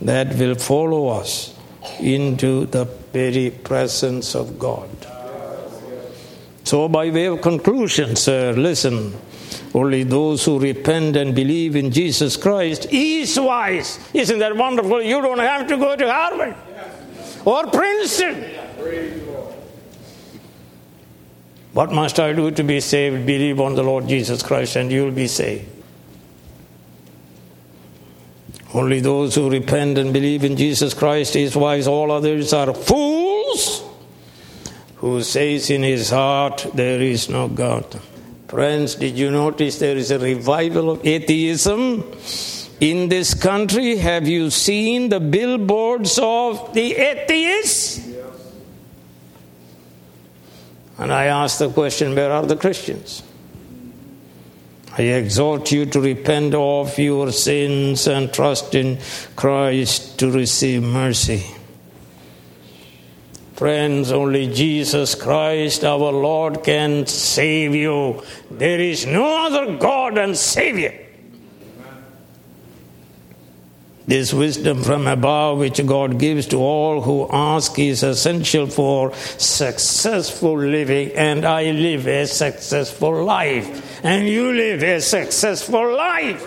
that 0.00 0.34
will 0.36 0.56
follow 0.56 1.08
us 1.08 1.56
into 2.00 2.66
the 2.66 2.84
very 3.12 3.50
presence 3.50 4.34
of 4.34 4.58
God. 4.58 4.88
So, 6.64 6.88
by 6.88 7.10
way 7.10 7.26
of 7.26 7.42
conclusion, 7.42 8.16
sir, 8.16 8.52
listen. 8.52 9.14
Only 9.74 10.04
those 10.04 10.44
who 10.44 10.58
repent 10.58 11.16
and 11.16 11.34
believe 11.34 11.76
in 11.76 11.90
Jesus 11.90 12.36
Christ 12.36 12.86
is 12.92 13.38
wise. 13.40 13.98
Isn't 14.12 14.38
that 14.38 14.54
wonderful? 14.54 15.02
You 15.02 15.22
don't 15.22 15.38
have 15.38 15.66
to 15.68 15.76
go 15.76 15.96
to 15.96 16.12
Harvard 16.12 16.54
or 17.44 17.66
Princeton. 17.68 18.61
What 21.72 21.90
must 21.90 22.20
I 22.20 22.32
do 22.34 22.50
to 22.50 22.62
be 22.62 22.80
saved? 22.80 23.26
Believe 23.26 23.58
on 23.58 23.74
the 23.74 23.82
Lord 23.82 24.06
Jesus 24.06 24.42
Christ 24.42 24.76
and 24.76 24.92
you'll 24.92 25.10
be 25.10 25.26
saved. 25.26 25.68
Only 28.74 29.00
those 29.00 29.34
who 29.34 29.50
repent 29.50 29.98
and 29.98 30.12
believe 30.12 30.44
in 30.44 30.56
Jesus 30.56 30.94
Christ 30.94 31.36
is 31.36 31.56
wise. 31.56 31.86
All 31.86 32.10
others 32.10 32.52
are 32.52 32.72
fools 32.74 33.82
who 34.96 35.22
says 35.22 35.70
in 35.70 35.82
his 35.82 36.10
heart, 36.10 36.66
There 36.74 37.00
is 37.00 37.28
no 37.28 37.48
God. 37.48 38.00
Friends, 38.48 38.94
did 38.94 39.18
you 39.18 39.30
notice 39.30 39.78
there 39.78 39.96
is 39.96 40.10
a 40.10 40.18
revival 40.18 40.90
of 40.90 41.06
atheism 41.06 42.04
in 42.80 43.08
this 43.08 43.34
country? 43.34 43.96
Have 43.96 44.28
you 44.28 44.50
seen 44.50 45.08
the 45.08 45.20
billboards 45.20 46.18
of 46.22 46.72
the 46.74 46.96
atheists? 46.96 48.11
And 50.98 51.12
I 51.12 51.26
ask 51.26 51.58
the 51.58 51.70
question 51.70 52.14
where 52.14 52.32
are 52.32 52.46
the 52.46 52.56
Christians? 52.56 53.22
I 54.96 55.02
exhort 55.02 55.72
you 55.72 55.86
to 55.86 56.00
repent 56.00 56.54
of 56.54 56.98
your 56.98 57.32
sins 57.32 58.06
and 58.06 58.32
trust 58.32 58.74
in 58.74 58.98
Christ 59.36 60.18
to 60.18 60.30
receive 60.30 60.82
mercy. 60.82 61.46
Friends, 63.54 64.12
only 64.12 64.52
Jesus 64.52 65.14
Christ, 65.14 65.84
our 65.84 66.12
Lord, 66.12 66.62
can 66.64 67.06
save 67.06 67.74
you. 67.74 68.22
There 68.50 68.80
is 68.80 69.06
no 69.06 69.46
other 69.46 69.76
God 69.78 70.18
and 70.18 70.36
Savior. 70.36 71.01
This 74.06 74.32
wisdom 74.32 74.82
from 74.82 75.06
above, 75.06 75.58
which 75.58 75.84
God 75.86 76.18
gives 76.18 76.46
to 76.48 76.56
all 76.56 77.02
who 77.02 77.28
ask, 77.30 77.78
is 77.78 78.02
essential 78.02 78.66
for 78.66 79.14
successful 79.14 80.58
living. 80.58 81.12
And 81.12 81.44
I 81.44 81.70
live 81.70 82.08
a 82.08 82.26
successful 82.26 83.24
life. 83.24 84.04
And 84.04 84.26
you 84.28 84.52
live 84.52 84.82
a 84.82 85.00
successful 85.00 85.96
life. 85.96 86.46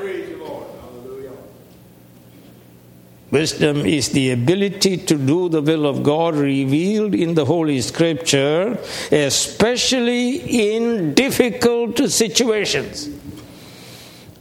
Wisdom 3.31 3.85
is 3.85 4.09
the 4.09 4.31
ability 4.31 4.97
to 4.97 5.15
do 5.17 5.49
the 5.49 5.61
will 5.61 5.87
of 5.87 6.03
God 6.03 6.35
revealed 6.35 7.15
in 7.15 7.33
the 7.33 7.43
Holy 7.43 7.81
Scripture, 7.81 8.77
especially 9.11 10.37
in 10.67 11.13
difficult 11.13 11.97
situations. 12.09 13.09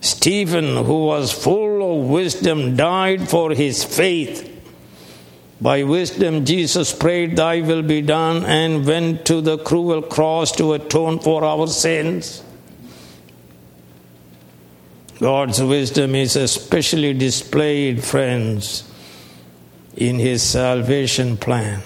Stephen, 0.00 0.84
who 0.84 1.06
was 1.06 1.32
full 1.32 1.73
of 1.92 2.08
wisdom, 2.08 2.76
died 2.76 3.28
for 3.28 3.52
his 3.52 3.84
faith. 3.84 4.50
By 5.60 5.82
wisdom, 5.84 6.44
Jesus 6.44 6.92
prayed, 6.92 7.36
Thy 7.36 7.60
will 7.60 7.82
be 7.82 8.02
done, 8.02 8.44
and 8.44 8.86
went 8.86 9.24
to 9.26 9.40
the 9.40 9.58
cruel 9.58 10.02
cross 10.02 10.52
to 10.52 10.74
atone 10.74 11.20
for 11.20 11.44
our 11.44 11.66
sins. 11.66 12.42
God's 15.20 15.62
wisdom 15.62 16.14
is 16.14 16.36
especially 16.36 17.14
displayed, 17.14 18.04
friends, 18.04 18.84
in 19.96 20.18
His 20.18 20.42
salvation 20.42 21.36
plan. 21.36 21.82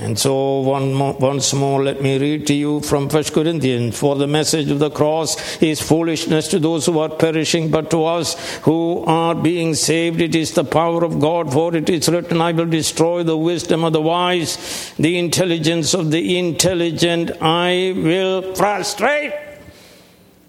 And 0.00 0.18
so, 0.18 0.58
one 0.58 0.92
more, 0.92 1.12
once 1.12 1.52
more, 1.54 1.80
let 1.80 2.02
me 2.02 2.18
read 2.18 2.48
to 2.48 2.54
you 2.54 2.80
from 2.80 3.08
1 3.08 3.24
Corinthians. 3.24 3.96
For 3.96 4.16
the 4.16 4.26
message 4.26 4.68
of 4.68 4.80
the 4.80 4.90
cross 4.90 5.62
is 5.62 5.80
foolishness 5.80 6.48
to 6.48 6.58
those 6.58 6.86
who 6.86 6.98
are 6.98 7.08
perishing, 7.08 7.70
but 7.70 7.90
to 7.92 8.04
us 8.04 8.58
who 8.62 9.04
are 9.06 9.36
being 9.36 9.74
saved, 9.74 10.20
it 10.20 10.34
is 10.34 10.52
the 10.52 10.64
power 10.64 11.04
of 11.04 11.20
God. 11.20 11.52
For 11.52 11.76
it 11.76 11.88
is 11.88 12.08
written, 12.08 12.40
I 12.40 12.50
will 12.50 12.66
destroy 12.66 13.22
the 13.22 13.36
wisdom 13.36 13.84
of 13.84 13.92
the 13.92 14.02
wise, 14.02 14.92
the 14.98 15.16
intelligence 15.16 15.94
of 15.94 16.10
the 16.10 16.38
intelligent, 16.38 17.30
I 17.40 17.94
will 17.96 18.52
frustrate. 18.56 19.32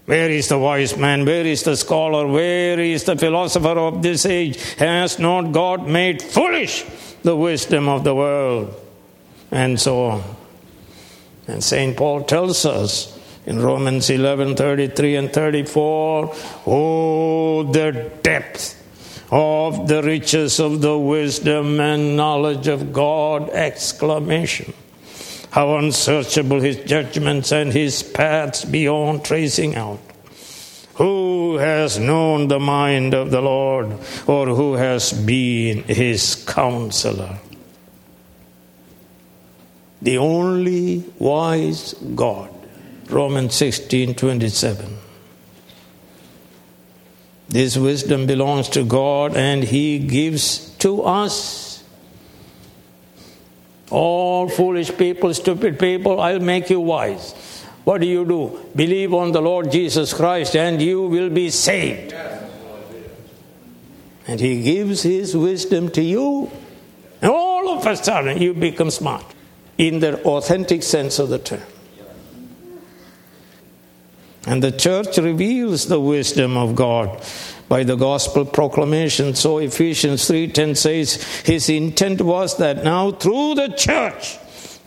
Where 0.07 0.29
is 0.31 0.47
the 0.47 0.57
wise 0.57 0.97
man? 0.97 1.23
Where 1.23 1.45
is 1.45 1.61
the 1.61 1.77
scholar? 1.77 2.27
Where 2.27 2.79
is 2.79 3.03
the 3.03 3.15
philosopher 3.15 3.77
of 3.77 4.01
this 4.01 4.25
age? 4.25 4.73
Has 4.75 5.19
not 5.19 5.51
God 5.51 5.87
made 5.87 6.21
foolish 6.21 6.83
the 7.21 7.35
wisdom 7.35 7.87
of 7.87 8.03
the 8.03 8.15
world? 8.15 8.81
And 9.55 9.79
so 9.79 10.05
on. 10.05 10.23
And 11.47 11.63
St. 11.63 11.95
Paul 11.95 12.23
tells 12.23 12.65
us 12.65 13.17
in 13.45 13.61
Romans 13.61 14.09
11 14.09 14.55
33 14.55 15.15
and 15.15 15.33
34 15.33 16.35
Oh, 16.65 17.63
the 17.63 18.11
depth 18.23 18.81
of 19.31 19.87
the 19.87 20.03
riches 20.03 20.59
of 20.59 20.81
the 20.81 20.97
wisdom 20.97 21.79
and 21.79 22.15
knowledge 22.15 22.67
of 22.67 22.93
God! 22.93 23.49
Exclamation. 23.49 24.73
How 25.51 25.77
unsearchable 25.77 26.59
his 26.59 26.77
judgments 26.77 27.51
and 27.51 27.71
his 27.71 28.03
paths 28.03 28.65
beyond 28.65 29.23
tracing 29.23 29.75
out. 29.75 29.99
Who 30.95 31.57
has 31.57 31.97
known 31.99 32.47
the 32.47 32.59
mind 32.59 33.13
of 33.13 33.31
the 33.31 33.41
Lord, 33.41 33.97
or 34.27 34.47
who 34.47 34.73
has 34.73 35.11
been 35.11 35.83
his 35.83 36.35
counselor? 36.45 37.39
The 40.05 40.19
only 40.19 41.03
wise 41.17 41.93
God. 42.13 42.51
Romans 43.09 43.55
16 43.55 44.13
27. 44.13 44.97
This 47.49 47.75
wisdom 47.75 48.27
belongs 48.27 48.69
to 48.69 48.83
God 48.83 49.35
and 49.35 49.63
He 49.63 49.97
gives 49.97 50.69
to 50.77 51.01
us. 51.01 51.83
All 53.89 54.47
foolish 54.47 54.95
people, 54.95 55.33
stupid 55.33 55.79
people, 55.79 56.19
I'll 56.19 56.39
make 56.39 56.69
you 56.69 56.81
wise. 56.81 57.63
What 57.83 58.01
do 58.01 58.07
you 58.07 58.25
do? 58.25 58.59
Believe 58.75 59.13
on 59.13 59.31
the 59.31 59.41
Lord 59.41 59.71
Jesus 59.71 60.13
Christ 60.13 60.55
and 60.55 60.81
you 60.81 61.07
will 61.07 61.29
be 61.31 61.49
saved. 61.49 62.13
And 64.27 64.39
He 64.39 64.61
gives 64.61 65.01
His 65.01 65.35
wisdom 65.35 65.89
to 65.91 66.03
you. 66.03 66.51
And 67.23 67.31
all 67.31 67.69
of 67.69 67.87
a 67.87 67.95
sudden 67.95 68.39
you 68.39 68.53
become 68.53 68.91
smart 68.91 69.34
in 69.77 69.99
the 69.99 70.21
authentic 70.23 70.83
sense 70.83 71.19
of 71.19 71.29
the 71.29 71.39
term. 71.39 71.61
And 74.47 74.61
the 74.61 74.71
church 74.71 75.17
reveals 75.17 75.87
the 75.87 75.99
wisdom 75.99 76.55
of 76.55 76.75
God 76.75 77.21
by 77.67 77.83
the 77.83 77.95
gospel 77.95 78.45
proclamation. 78.45 79.33
So 79.33 79.57
Ephesians 79.57 80.27
3:10 80.27 80.75
says 80.75 81.15
his 81.43 81.67
intent 81.69 82.21
was 82.21 82.57
that 82.57 82.83
now 82.83 83.11
through 83.11 83.55
the 83.55 83.69
church 83.69 84.37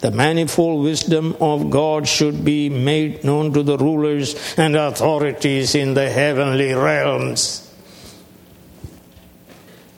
the 0.00 0.12
manifold 0.12 0.84
wisdom 0.84 1.36
of 1.40 1.70
God 1.70 2.06
should 2.06 2.44
be 2.44 2.68
made 2.68 3.24
known 3.24 3.52
to 3.52 3.64
the 3.64 3.76
rulers 3.76 4.36
and 4.56 4.76
authorities 4.76 5.74
in 5.74 5.94
the 5.94 6.08
heavenly 6.08 6.72
realms. 6.72 7.68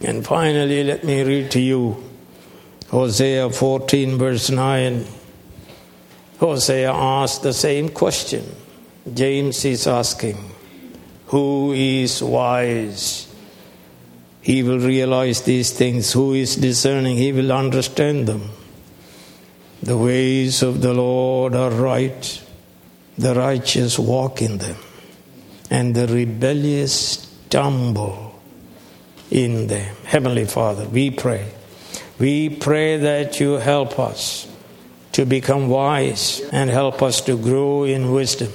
And 0.01 0.25
finally, 0.25 0.83
let 0.83 1.05
me 1.05 1.23
read 1.23 1.51
to 1.51 1.61
you 1.61 2.10
Hosea 2.91 3.51
14, 3.51 4.19
verse 4.19 4.51
9. 4.51 5.05
Hosea 6.41 6.91
asked 6.91 7.43
the 7.45 7.53
same 7.53 7.89
question. 7.89 8.45
James 9.15 9.65
is 9.65 9.87
asking, 9.87 10.37
Who 11.27 11.73
is 11.73 12.21
wise? 12.21 13.33
He 14.43 14.65
will 14.65 14.81
realize 14.81 15.43
these 15.43 15.71
things. 15.71 16.13
Who 16.13 16.35
is 16.35 16.57
discerning? 16.57 17.17
He 17.17 17.31
will 17.31 17.53
understand 17.53 18.27
them. 18.27 18.51
The 19.83 19.97
ways 19.97 20.63
of 20.63 20.81
the 20.81 20.93
Lord 20.93 21.55
are 21.55 21.71
right, 21.71 22.43
the 23.17 23.37
righteous 23.37 24.01
walk 24.01 24.43
in 24.43 24.59
them, 24.59 24.77
and 25.71 25.95
the 25.95 26.09
rebellious 26.09 26.93
stumble 27.47 28.41
in 29.31 29.69
them. 29.69 29.95
Heavenly 30.07 30.45
Father, 30.47 30.89
we 30.89 31.11
pray 31.11 31.53
we 32.21 32.51
pray 32.51 32.99
that 32.99 33.41
you 33.41 33.55
help 33.55 33.99
us 33.99 34.47
to 35.13 35.25
become 35.25 35.69
wise 35.69 36.41
and 36.53 36.71
help 36.71 37.03
us 37.03 37.23
to 37.23 37.37
grow 37.37 37.85
in 37.85 38.13
wisdom 38.13 38.53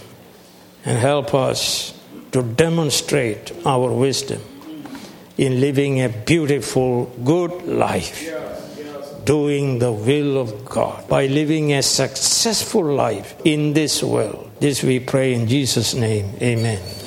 and 0.86 0.98
help 1.00 1.34
us 1.34 1.94
to 2.32 2.44
demonstrate 2.44 3.52
our 3.66 3.92
wisdom 3.92 4.42
in 5.38 5.60
living 5.60 6.02
a 6.02 6.10
beautiful, 6.10 7.06
good 7.24 7.68
life, 7.68 8.32
doing 9.26 9.80
the 9.80 9.92
will 9.92 10.38
of 10.38 10.64
God, 10.64 11.08
by 11.10 11.26
living 11.26 11.74
a 11.74 11.82
successful 11.82 12.86
life 12.86 13.36
in 13.44 13.74
this 13.74 14.04
world. 14.04 14.52
This 14.60 14.84
we 14.84 15.00
pray 15.00 15.34
in 15.34 15.48
Jesus' 15.48 15.94
name. 15.94 16.32
Amen. 16.42 17.05